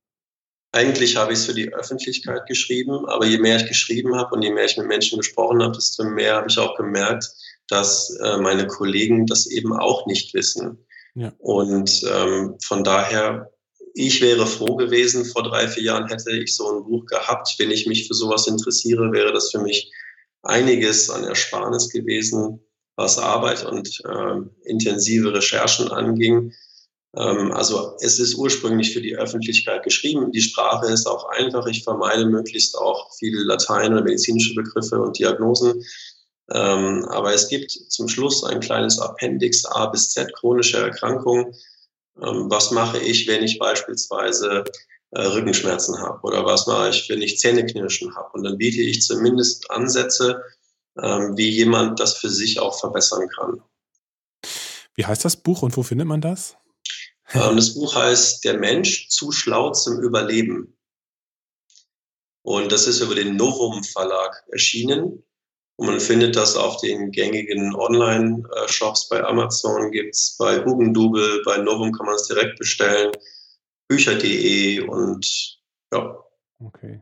Eigentlich 0.72 1.16
habe 1.16 1.32
ich 1.32 1.40
es 1.40 1.46
für 1.46 1.54
die 1.54 1.72
Öffentlichkeit 1.72 2.46
geschrieben, 2.46 3.06
aber 3.06 3.26
je 3.26 3.38
mehr 3.38 3.56
ich 3.56 3.66
geschrieben 3.66 4.16
habe 4.16 4.34
und 4.34 4.42
je 4.42 4.52
mehr 4.52 4.66
ich 4.66 4.76
mit 4.76 4.86
Menschen 4.86 5.18
gesprochen 5.18 5.62
habe, 5.62 5.72
desto 5.72 6.04
mehr 6.04 6.36
habe 6.36 6.48
ich 6.48 6.58
auch 6.58 6.76
gemerkt, 6.76 7.26
dass 7.68 8.10
äh, 8.22 8.36
meine 8.38 8.66
Kollegen 8.66 9.26
das 9.26 9.46
eben 9.46 9.72
auch 9.72 10.06
nicht 10.06 10.34
wissen. 10.34 10.86
Ja. 11.14 11.32
Und 11.38 12.02
ähm, 12.12 12.56
von 12.62 12.84
daher, 12.84 13.50
ich 13.94 14.20
wäre 14.20 14.46
froh 14.46 14.76
gewesen, 14.76 15.24
vor 15.24 15.42
drei, 15.42 15.68
vier 15.68 15.82
Jahren 15.82 16.08
hätte 16.08 16.30
ich 16.30 16.54
so 16.54 16.70
ein 16.70 16.84
Buch 16.84 17.06
gehabt. 17.06 17.54
Wenn 17.58 17.70
ich 17.70 17.86
mich 17.86 18.06
für 18.06 18.14
sowas 18.14 18.46
interessiere, 18.46 19.12
wäre 19.12 19.32
das 19.32 19.50
für 19.50 19.60
mich 19.60 19.90
einiges 20.42 21.10
an 21.10 21.24
Ersparnis 21.24 21.90
gewesen, 21.90 22.60
was 22.96 23.18
Arbeit 23.18 23.64
und 23.64 24.00
äh, 24.04 24.68
intensive 24.68 25.34
Recherchen 25.34 25.88
anging. 25.88 26.52
Ähm, 27.16 27.52
also 27.52 27.96
es 28.00 28.18
ist 28.18 28.34
ursprünglich 28.34 28.92
für 28.92 29.00
die 29.00 29.16
Öffentlichkeit 29.16 29.82
geschrieben. 29.82 30.32
Die 30.32 30.42
Sprache 30.42 30.86
ist 30.86 31.06
auch 31.06 31.28
einfach. 31.30 31.66
Ich 31.66 31.82
vermeide 31.82 32.26
möglichst 32.26 32.76
auch 32.76 33.12
viele 33.18 33.42
Latein- 33.44 33.92
oder 33.92 34.02
medizinische 34.02 34.54
Begriffe 34.54 35.00
und 35.00 35.18
Diagnosen. 35.18 35.84
Ähm, 36.52 37.04
aber 37.08 37.32
es 37.32 37.48
gibt 37.48 37.70
zum 37.70 38.08
Schluss 38.08 38.44
ein 38.44 38.60
kleines 38.60 38.98
Appendix 38.98 39.64
A 39.64 39.86
bis 39.86 40.10
Z 40.10 40.32
chronische 40.34 40.78
Erkrankungen. 40.78 41.54
Ähm, 42.22 42.50
was 42.50 42.70
mache 42.70 42.98
ich, 42.98 43.26
wenn 43.26 43.42
ich 43.42 43.58
beispielsweise 43.58 44.64
äh, 45.12 45.22
Rückenschmerzen 45.22 45.98
habe? 45.98 46.20
Oder 46.22 46.44
was 46.44 46.66
mache 46.66 46.90
ich, 46.90 47.08
wenn 47.08 47.22
ich 47.22 47.38
Zähneknirschen 47.38 48.14
habe? 48.14 48.30
Und 48.32 48.44
dann 48.44 48.58
biete 48.58 48.80
ich 48.80 49.02
zumindest 49.02 49.70
Ansätze, 49.70 50.42
ähm, 51.00 51.36
wie 51.36 51.48
jemand 51.48 52.00
das 52.00 52.18
für 52.18 52.30
sich 52.30 52.58
auch 52.58 52.78
verbessern 52.78 53.28
kann. 53.28 53.62
Wie 54.94 55.06
heißt 55.06 55.24
das 55.24 55.36
Buch 55.36 55.62
und 55.62 55.76
wo 55.76 55.82
findet 55.82 56.06
man 56.06 56.20
das? 56.20 56.56
Ähm, 57.32 57.56
das 57.56 57.74
Buch 57.74 57.94
heißt 57.94 58.44
Der 58.44 58.58
Mensch 58.58 59.08
zu 59.08 59.32
schlau 59.32 59.70
zum 59.72 60.00
Überleben. 60.00 60.76
Und 62.42 62.72
das 62.72 62.86
ist 62.86 63.00
über 63.00 63.14
den 63.14 63.36
Novum 63.36 63.84
Verlag 63.84 64.44
erschienen. 64.50 65.22
Und 65.80 65.86
man 65.86 66.00
findet 66.00 66.36
das 66.36 66.56
auf 66.56 66.76
den 66.82 67.10
gängigen 67.10 67.74
Online-Shops. 67.74 69.08
Bei 69.08 69.24
Amazon 69.24 69.90
gibt 69.90 70.14
es, 70.14 70.36
bei 70.38 70.62
Hugendubel, 70.62 71.40
bei 71.46 71.56
Novum 71.56 71.90
kann 71.92 72.04
man 72.04 72.16
es 72.16 72.26
direkt 72.26 72.58
bestellen, 72.58 73.12
bücher.de 73.88 74.80
und 74.80 75.58
ja. 75.90 76.22
Okay. 76.62 77.00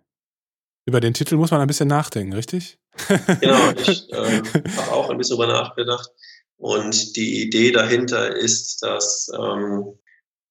Über 0.86 1.00
den 1.00 1.12
Titel 1.12 1.34
muss 1.34 1.50
man 1.50 1.60
ein 1.60 1.66
bisschen 1.66 1.88
nachdenken, 1.88 2.32
richtig? 2.34 2.78
Genau, 3.40 3.70
ich 3.76 4.12
äh, 4.12 4.42
habe 4.76 4.92
auch 4.92 5.10
ein 5.10 5.18
bisschen 5.18 5.38
darüber 5.38 5.52
nachgedacht. 5.52 6.12
Und 6.56 7.16
die 7.16 7.42
Idee 7.42 7.72
dahinter 7.72 8.36
ist, 8.36 8.84
dass 8.84 9.28
ähm, 9.36 9.98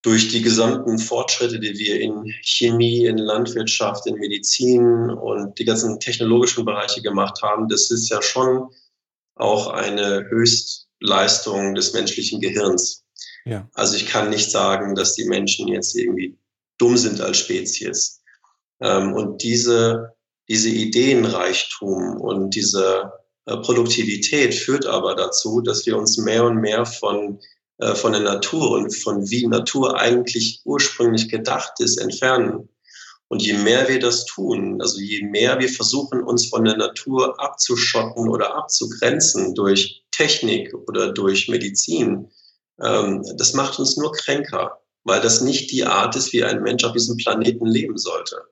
durch 0.02 0.28
die 0.28 0.42
gesamten 0.42 0.98
Fortschritte, 0.98 1.58
die 1.58 1.76
wir 1.78 2.00
in 2.00 2.32
Chemie, 2.42 3.06
in 3.06 3.18
Landwirtschaft, 3.18 4.06
in 4.06 4.14
Medizin 4.14 5.10
und 5.10 5.58
die 5.58 5.64
ganzen 5.64 5.98
technologischen 5.98 6.64
Bereiche 6.64 7.02
gemacht 7.02 7.42
haben, 7.42 7.68
das 7.68 7.90
ist 7.90 8.08
ja 8.08 8.22
schon 8.22 8.68
auch 9.34 9.68
eine 9.68 10.24
Höchstleistung 10.28 11.74
des 11.74 11.92
menschlichen 11.92 12.40
Gehirns. 12.40 13.04
Ja. 13.44 13.68
Also 13.74 13.96
ich 13.96 14.06
kann 14.06 14.30
nicht 14.30 14.50
sagen, 14.50 14.94
dass 14.94 15.14
die 15.14 15.24
Menschen 15.24 15.68
jetzt 15.68 15.96
irgendwie 15.96 16.38
dumm 16.78 16.96
sind 16.96 17.20
als 17.20 17.38
Spezies. 17.38 18.20
Ähm, 18.80 19.14
und 19.14 19.42
diese, 19.42 20.14
diese 20.48 20.68
Ideenreichtum 20.68 22.20
und 22.20 22.54
diese 22.54 23.12
äh, 23.46 23.56
Produktivität 23.56 24.54
führt 24.54 24.86
aber 24.86 25.14
dazu, 25.14 25.60
dass 25.60 25.86
wir 25.86 25.96
uns 25.96 26.18
mehr 26.18 26.44
und 26.44 26.56
mehr 26.56 26.86
von 26.86 27.40
äh, 27.78 27.94
von 27.94 28.12
der 28.12 28.22
Natur 28.22 28.70
und 28.72 28.94
von 28.94 29.28
wie 29.30 29.46
Natur 29.46 29.98
eigentlich 29.98 30.60
ursprünglich 30.64 31.28
gedacht 31.28 31.72
ist, 31.78 31.98
entfernen. 31.98 32.68
Und 33.28 33.42
je 33.42 33.52
mehr 33.52 33.88
wir 33.88 34.00
das 34.00 34.24
tun, 34.24 34.80
also 34.80 34.98
je 35.00 35.22
mehr 35.22 35.58
wir 35.58 35.68
versuchen, 35.68 36.22
uns 36.22 36.48
von 36.48 36.64
der 36.64 36.76
Natur 36.76 37.38
abzuschotten 37.38 38.28
oder 38.28 38.56
abzugrenzen 38.56 39.54
durch 39.54 40.02
Technik 40.12 40.72
oder 40.88 41.12
durch 41.12 41.48
Medizin, 41.48 42.30
ähm, 42.82 43.22
das 43.36 43.52
macht 43.54 43.78
uns 43.78 43.96
nur 43.96 44.12
kränker. 44.12 44.80
weil 45.04 45.20
das 45.20 45.40
nicht 45.40 45.72
die 45.72 45.84
Art 45.84 46.14
ist, 46.16 46.32
wie 46.32 46.44
ein 46.44 46.62
Mensch 46.62 46.84
auf 46.84 46.92
diesem 46.92 47.16
Planeten 47.16 47.66
leben 47.66 47.96
sollte. 47.96 48.42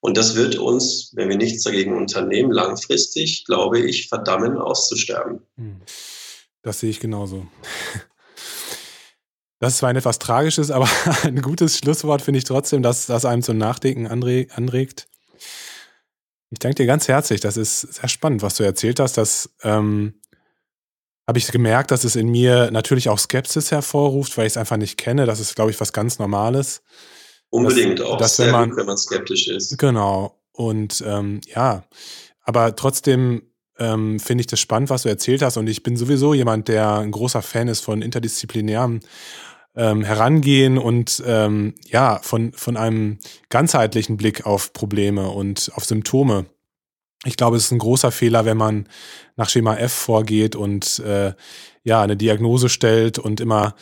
Und 0.00 0.16
das 0.16 0.34
wird 0.34 0.56
uns, 0.56 1.10
wenn 1.14 1.28
wir 1.28 1.36
nichts 1.36 1.62
dagegen 1.62 1.96
unternehmen, 1.96 2.52
langfristig, 2.52 3.44
glaube 3.46 3.80
ich, 3.80 4.08
verdammen 4.08 4.58
auszusterben. 4.58 5.40
Hm. 5.56 5.80
Das 6.62 6.80
sehe 6.80 6.90
ich 6.90 7.00
genauso. 7.00 7.46
Das 9.62 9.74
ist 9.74 9.78
zwar 9.78 9.90
ein 9.90 9.96
etwas 9.96 10.18
tragisches, 10.18 10.72
aber 10.72 10.88
ein 11.22 11.40
gutes 11.40 11.78
Schlusswort 11.78 12.20
finde 12.20 12.38
ich 12.38 12.44
trotzdem, 12.44 12.82
dass 12.82 13.06
das 13.06 13.24
einem 13.24 13.42
zum 13.42 13.58
Nachdenken 13.58 14.08
anregt. 14.08 15.06
Ich 16.50 16.58
danke 16.58 16.74
dir 16.74 16.86
ganz 16.86 17.06
herzlich. 17.06 17.40
Das 17.40 17.56
ist 17.56 17.80
sehr 17.82 18.08
spannend, 18.08 18.42
was 18.42 18.56
du 18.56 18.64
erzählt 18.64 18.98
hast. 18.98 19.16
Das 19.16 19.50
ähm, 19.62 20.14
habe 21.28 21.38
ich 21.38 21.46
gemerkt, 21.52 21.92
dass 21.92 22.02
es 22.02 22.16
in 22.16 22.28
mir 22.28 22.72
natürlich 22.72 23.08
auch 23.08 23.20
Skepsis 23.20 23.70
hervorruft, 23.70 24.36
weil 24.36 24.48
ich 24.48 24.54
es 24.54 24.56
einfach 24.56 24.78
nicht 24.78 24.98
kenne. 24.98 25.26
Das 25.26 25.38
ist, 25.38 25.54
glaube 25.54 25.70
ich, 25.70 25.78
was 25.78 25.92
ganz 25.92 26.18
Normales. 26.18 26.82
Unbedingt 27.48 28.00
dass, 28.00 28.06
auch 28.06 28.16
dass, 28.16 28.36
sehr 28.38 28.46
wenn 28.46 28.52
man, 28.52 28.70
gut, 28.70 28.78
wenn 28.78 28.86
man 28.86 28.98
skeptisch 28.98 29.46
ist. 29.46 29.78
Genau. 29.78 30.42
Und 30.50 31.04
ähm, 31.06 31.40
ja, 31.46 31.84
aber 32.42 32.74
trotzdem 32.74 33.42
ähm, 33.78 34.18
finde 34.18 34.40
ich 34.40 34.48
das 34.48 34.58
spannend, 34.58 34.90
was 34.90 35.04
du 35.04 35.08
erzählt 35.08 35.40
hast. 35.40 35.56
Und 35.56 35.68
ich 35.68 35.84
bin 35.84 35.96
sowieso 35.96 36.34
jemand, 36.34 36.66
der 36.66 36.96
ein 36.96 37.12
großer 37.12 37.42
Fan 37.42 37.68
ist 37.68 37.84
von 37.84 38.02
interdisziplinärem 38.02 38.98
ähm, 39.74 40.04
Herangehen 40.04 40.78
und 40.78 41.22
ähm, 41.26 41.74
ja, 41.86 42.20
von, 42.22 42.52
von 42.52 42.76
einem 42.76 43.18
ganzheitlichen 43.48 44.16
Blick 44.16 44.46
auf 44.46 44.72
Probleme 44.72 45.30
und 45.30 45.70
auf 45.74 45.84
Symptome. 45.84 46.46
Ich 47.24 47.36
glaube, 47.36 47.56
es 47.56 47.66
ist 47.66 47.70
ein 47.70 47.78
großer 47.78 48.10
Fehler, 48.10 48.44
wenn 48.44 48.56
man 48.56 48.88
nach 49.36 49.48
Schema 49.48 49.76
F 49.76 49.92
vorgeht 49.92 50.56
und 50.56 50.98
äh, 51.00 51.32
ja, 51.84 52.02
eine 52.02 52.16
Diagnose 52.16 52.68
stellt 52.68 53.18
und 53.18 53.40
immer, 53.40 53.74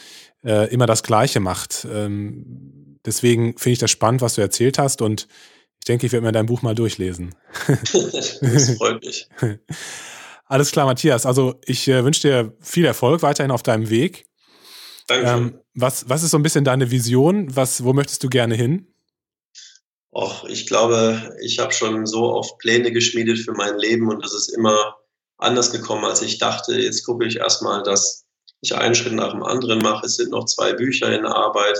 äh, 0.44 0.72
immer 0.72 0.86
das 0.86 1.02
Gleiche 1.02 1.40
macht. 1.40 1.86
Ähm, 1.90 2.98
deswegen 3.04 3.56
finde 3.56 3.72
ich 3.72 3.78
das 3.78 3.90
spannend, 3.90 4.20
was 4.20 4.34
du 4.34 4.42
erzählt 4.42 4.78
hast 4.78 5.02
und 5.02 5.26
ich 5.80 5.86
denke, 5.86 6.06
ich 6.06 6.12
werde 6.12 6.26
mir 6.26 6.32
dein 6.32 6.46
Buch 6.46 6.60
mal 6.60 6.74
durchlesen. 6.74 7.34
das 7.66 8.70
freut 8.76 9.02
mich. 9.02 9.28
Alles 10.44 10.72
klar, 10.72 10.84
Matthias. 10.84 11.24
Also 11.24 11.54
ich 11.64 11.88
äh, 11.88 12.04
wünsche 12.04 12.22
dir 12.22 12.56
viel 12.60 12.84
Erfolg 12.84 13.22
weiterhin 13.22 13.50
auf 13.50 13.62
deinem 13.62 13.88
Weg. 13.88 14.26
Danke. 15.10 15.28
Ähm, 15.28 15.60
was, 15.74 16.08
was 16.08 16.22
ist 16.22 16.30
so 16.30 16.38
ein 16.38 16.44
bisschen 16.44 16.64
deine 16.64 16.92
Vision? 16.92 17.54
Was, 17.56 17.82
wo 17.82 17.92
möchtest 17.92 18.22
du 18.22 18.28
gerne 18.28 18.54
hin? 18.54 18.86
Och, 20.12 20.44
ich 20.48 20.66
glaube, 20.66 21.36
ich 21.42 21.58
habe 21.58 21.72
schon 21.72 22.06
so 22.06 22.32
oft 22.32 22.58
Pläne 22.58 22.92
geschmiedet 22.92 23.40
für 23.40 23.52
mein 23.52 23.76
Leben 23.78 24.08
und 24.08 24.24
es 24.24 24.32
ist 24.32 24.48
immer 24.50 24.96
anders 25.36 25.72
gekommen, 25.72 26.04
als 26.04 26.22
ich 26.22 26.38
dachte. 26.38 26.78
Jetzt 26.80 27.04
gucke 27.04 27.26
ich 27.26 27.36
erstmal, 27.36 27.82
dass 27.82 28.24
ich 28.60 28.74
einen 28.76 28.94
Schritt 28.94 29.14
nach 29.14 29.32
dem 29.32 29.42
anderen 29.42 29.80
mache. 29.80 30.06
Es 30.06 30.16
sind 30.16 30.30
noch 30.30 30.44
zwei 30.44 30.74
Bücher 30.74 31.12
in 31.12 31.26
Arbeit. 31.26 31.78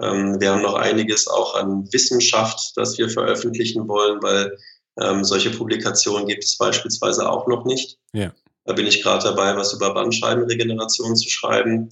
Ähm, 0.00 0.38
wir 0.38 0.52
haben 0.52 0.62
noch 0.62 0.74
einiges 0.74 1.26
auch 1.26 1.54
an 1.54 1.90
Wissenschaft, 1.90 2.72
das 2.76 2.98
wir 2.98 3.08
veröffentlichen 3.08 3.88
wollen, 3.88 4.22
weil 4.22 4.58
ähm, 5.00 5.24
solche 5.24 5.50
Publikationen 5.50 6.26
gibt 6.26 6.44
es 6.44 6.58
beispielsweise 6.58 7.30
auch 7.30 7.46
noch 7.46 7.64
nicht. 7.64 7.98
Ja. 8.12 8.32
Da 8.66 8.74
bin 8.74 8.86
ich 8.86 9.02
gerade 9.02 9.24
dabei, 9.24 9.56
was 9.56 9.72
über 9.72 9.94
Bandscheibenregeneration 9.94 11.16
zu 11.16 11.30
schreiben. 11.30 11.88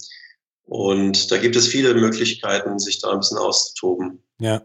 Und 0.66 1.30
da 1.30 1.38
gibt 1.38 1.56
es 1.56 1.68
viele 1.68 1.94
Möglichkeiten, 1.94 2.78
sich 2.78 3.00
da 3.00 3.12
ein 3.12 3.20
bisschen 3.20 3.38
auszutoben. 3.38 4.22
Ja. 4.40 4.62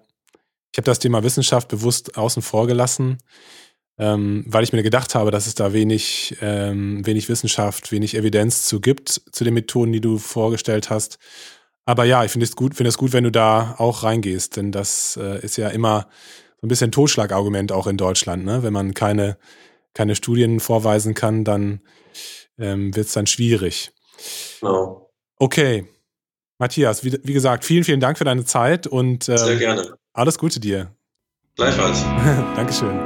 Ich 0.72 0.78
habe 0.78 0.86
das 0.86 1.00
Thema 1.00 1.24
Wissenschaft 1.24 1.68
bewusst 1.68 2.18
außen 2.18 2.42
vor 2.42 2.66
gelassen, 2.66 3.18
ähm, 3.98 4.46
weil 4.48 4.64
ich 4.64 4.74
mir 4.74 4.84
gedacht 4.84 5.16
habe, 5.16 5.30
dass 5.32 5.48
es 5.48 5.54
da 5.54 5.74
wenig, 5.74 6.38
ähm, 6.42 7.06
wenig 7.06 7.30
Wissenschaft, 7.30 7.92
wenig 7.92 8.16
Evidenz 8.16 8.64
zu 8.64 8.80
gibt, 8.80 9.10
zu 9.10 9.44
den 9.44 9.54
Methoden, 9.54 9.92
die 9.92 10.02
du 10.02 10.18
vorgestellt 10.18 10.90
hast. 10.90 11.20
Aber 11.86 12.06
ja, 12.06 12.24
ich 12.24 12.32
finde 12.32 12.46
es 12.46 12.56
gut, 12.56 12.76
finde 12.76 12.90
es 12.90 12.98
gut, 12.98 13.14
wenn 13.14 13.26
du 13.26 13.32
da 13.32 13.76
auch 13.78 14.04
reingehst, 14.04 14.56
denn 14.56 14.72
das 14.72 15.18
äh, 15.22 15.44
ist 15.44 15.58
ja 15.58 15.68
immer 15.70 16.08
so 16.62 16.66
ein 16.66 16.70
bisschen 16.70 16.92
Totschlagargument 16.92 17.72
auch 17.72 17.88
in 17.88 17.98
Deutschland, 17.98 18.46
ne? 18.46 18.64
Wenn 18.64 18.74
man 18.74 18.94
keine, 18.94 19.38
keine 19.94 20.16
Studien 20.16 20.60
vorweisen 20.60 21.16
kann, 21.16 21.44
dann 21.44 21.82
ähm, 22.58 22.96
wird 22.96 23.08
es 23.08 23.14
dann 23.14 23.28
schwierig. 23.28 23.92
Genau. 24.62 25.01
Okay. 25.42 25.88
Matthias, 26.60 27.04
wie, 27.04 27.18
wie, 27.24 27.34
gesagt, 27.34 27.66
vielen, 27.66 27.84
vielen 27.84 28.00
Dank 28.00 28.20
für 28.20 28.24
deine 28.26 28.46
Zeit 28.46 28.86
und 28.86 29.28
ähm, 29.28 29.38
Sehr 29.40 29.56
gerne. 29.56 29.96
alles 30.14 30.38
Gute 30.38 30.60
dir. 30.60 30.92
Gleichfalls. 31.56 32.04
Dankeschön. 32.56 33.00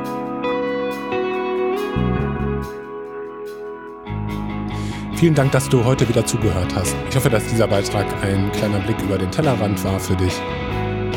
Vielen 5.15 5.33
Dank, 5.33 5.53
dass 5.53 5.69
du 5.69 5.85
heute 5.85 6.09
wieder 6.09 6.25
zugehört 6.25 6.75
hast. 6.75 6.93
Ich 7.09 7.15
hoffe, 7.15 7.29
dass 7.29 7.47
dieser 7.47 7.69
Beitrag 7.69 8.05
ein 8.21 8.51
kleiner 8.51 8.81
Blick 8.81 9.01
über 9.01 9.17
den 9.17 9.31
Tellerrand 9.31 9.81
war 9.85 9.97
für 9.97 10.17
dich 10.17 10.33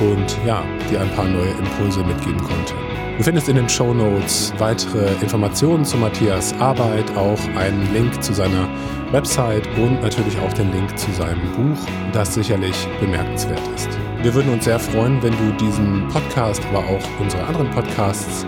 und 0.01 0.47
ja, 0.47 0.63
dir 0.89 1.01
ein 1.01 1.11
paar 1.17 1.27
neue 1.27 1.51
Impulse 1.51 2.05
mitgeben 2.05 2.41
konnte. 2.45 2.75
Du 3.19 3.25
findest 3.25 3.49
in 3.49 3.57
den 3.57 3.69
Show 3.69 3.93
Notes 3.93 4.55
weitere 4.59 5.13
Informationen 5.21 5.85
zu 5.85 5.97
Matthias 5.97 6.55
Arbeit, 6.61 7.05
auch 7.17 7.41
einen 7.57 7.93
Link 7.93 8.23
zu 8.23 8.33
seiner 8.33 8.69
Website 9.11 9.67
und 9.77 10.01
natürlich 10.01 10.39
auch 10.39 10.53
den 10.53 10.71
Link 10.71 10.97
zu 10.97 11.11
seinem 11.11 11.51
Buch, 11.51 11.85
das 12.13 12.35
sicherlich 12.35 12.87
bemerkenswert 13.01 13.61
ist. 13.75 13.89
Wir 14.23 14.33
würden 14.33 14.53
uns 14.53 14.67
sehr 14.67 14.79
freuen, 14.79 15.21
wenn 15.21 15.33
du 15.33 15.53
diesen 15.59 16.07
Podcast, 16.07 16.63
aber 16.67 16.79
auch 16.79 17.03
unsere 17.19 17.43
anderen 17.45 17.69
Podcasts 17.73 18.47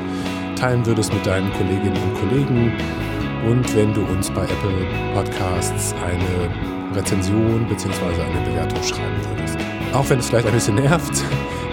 teilen 0.55 0.87
würdest 0.87 1.13
mit 1.13 1.27
deinen 1.27 1.53
Kolleginnen 1.55 1.99
und 2.05 2.15
Kollegen 2.21 2.73
und 3.49 3.77
wenn 3.77 3.93
du 3.93 4.03
uns 4.03 4.31
bei 4.31 4.45
Apple 4.45 4.87
Podcasts 5.15 5.97
eine 6.07 6.97
Rezension 6.97 7.67
bzw. 7.69 8.05
eine 8.05 8.49
Bewertung 8.49 8.81
schreiben 8.85 9.19
würdest. 9.35 9.59
Auch 9.93 10.09
wenn 10.09 10.21
es 10.21 10.29
vielleicht 10.29 10.47
ein 10.47 10.55
bisschen 10.55 10.77
nervt, 10.77 11.25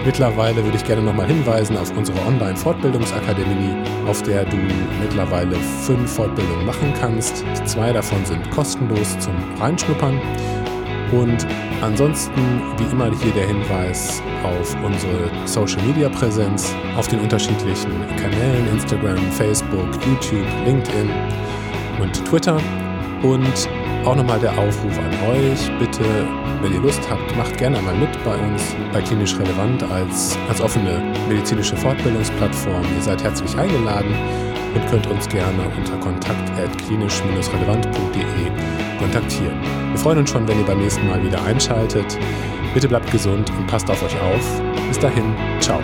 mittlerweile 0.04 0.62
würde 0.64 0.76
ich 0.76 0.84
gerne 0.84 1.02
nochmal 1.02 1.26
hinweisen 1.26 1.76
auf 1.76 1.96
unsere 1.96 2.18
Online-Fortbildungsakademie, 2.26 3.74
auf 4.06 4.22
der 4.22 4.44
du 4.44 4.56
mittlerweile 5.00 5.56
fünf 5.56 6.12
Fortbildungen 6.12 6.66
machen 6.66 6.92
kannst. 7.00 7.44
Zwei 7.64 7.92
davon 7.92 8.24
sind 8.24 8.50
kostenlos 8.50 9.18
zum 9.18 9.34
Reinschnuppern. 9.60 10.20
Und 11.12 11.46
ansonsten, 11.80 12.62
wie 12.76 12.92
immer, 12.92 13.10
hier 13.22 13.32
der 13.32 13.46
Hinweis 13.46 14.22
auf 14.42 14.76
unsere 14.84 15.30
Social 15.46 15.82
Media 15.86 16.08
Präsenz, 16.08 16.74
auf 16.96 17.08
den 17.08 17.20
unterschiedlichen 17.20 17.92
Kanälen 18.16 18.68
Instagram, 18.72 19.18
Facebook, 19.32 19.88
YouTube, 20.06 20.46
LinkedIn 20.66 21.10
und 22.00 22.24
Twitter. 22.26 22.60
Und 23.22 23.68
auch 24.04 24.14
nochmal 24.14 24.38
der 24.38 24.56
Aufruf 24.58 24.96
an 24.98 25.10
euch, 25.30 25.70
bitte, 25.78 26.04
wenn 26.62 26.72
ihr 26.72 26.80
Lust 26.80 27.02
habt, 27.10 27.36
macht 27.36 27.58
gerne 27.58 27.82
mal 27.82 27.94
mit 27.94 28.10
bei 28.24 28.36
uns 28.36 28.74
bei 28.92 29.02
Klinisch 29.02 29.36
Relevant 29.38 29.82
als, 29.84 30.38
als 30.48 30.60
offene 30.60 31.02
medizinische 31.28 31.76
Fortbildungsplattform. 31.76 32.84
Ihr 32.96 33.02
seid 33.02 33.22
herzlich 33.22 33.56
eingeladen 33.58 34.14
und 34.74 34.86
könnt 34.88 35.06
uns 35.08 35.28
gerne 35.28 35.68
unter 35.76 35.96
kontakt.klinisch-relevant.de 35.98 38.50
kontaktieren. 38.98 39.60
Wir 39.90 39.98
freuen 39.98 40.18
uns 40.18 40.30
schon, 40.30 40.46
wenn 40.46 40.60
ihr 40.60 40.66
beim 40.66 40.80
nächsten 40.80 41.08
Mal 41.08 41.20
wieder 41.22 41.42
einschaltet. 41.44 42.18
Bitte 42.74 42.88
bleibt 42.88 43.10
gesund 43.10 43.50
und 43.58 43.66
passt 43.66 43.90
auf 43.90 44.02
euch 44.02 44.20
auf. 44.20 44.62
Bis 44.88 44.98
dahin, 44.98 45.34
ciao. 45.60 45.80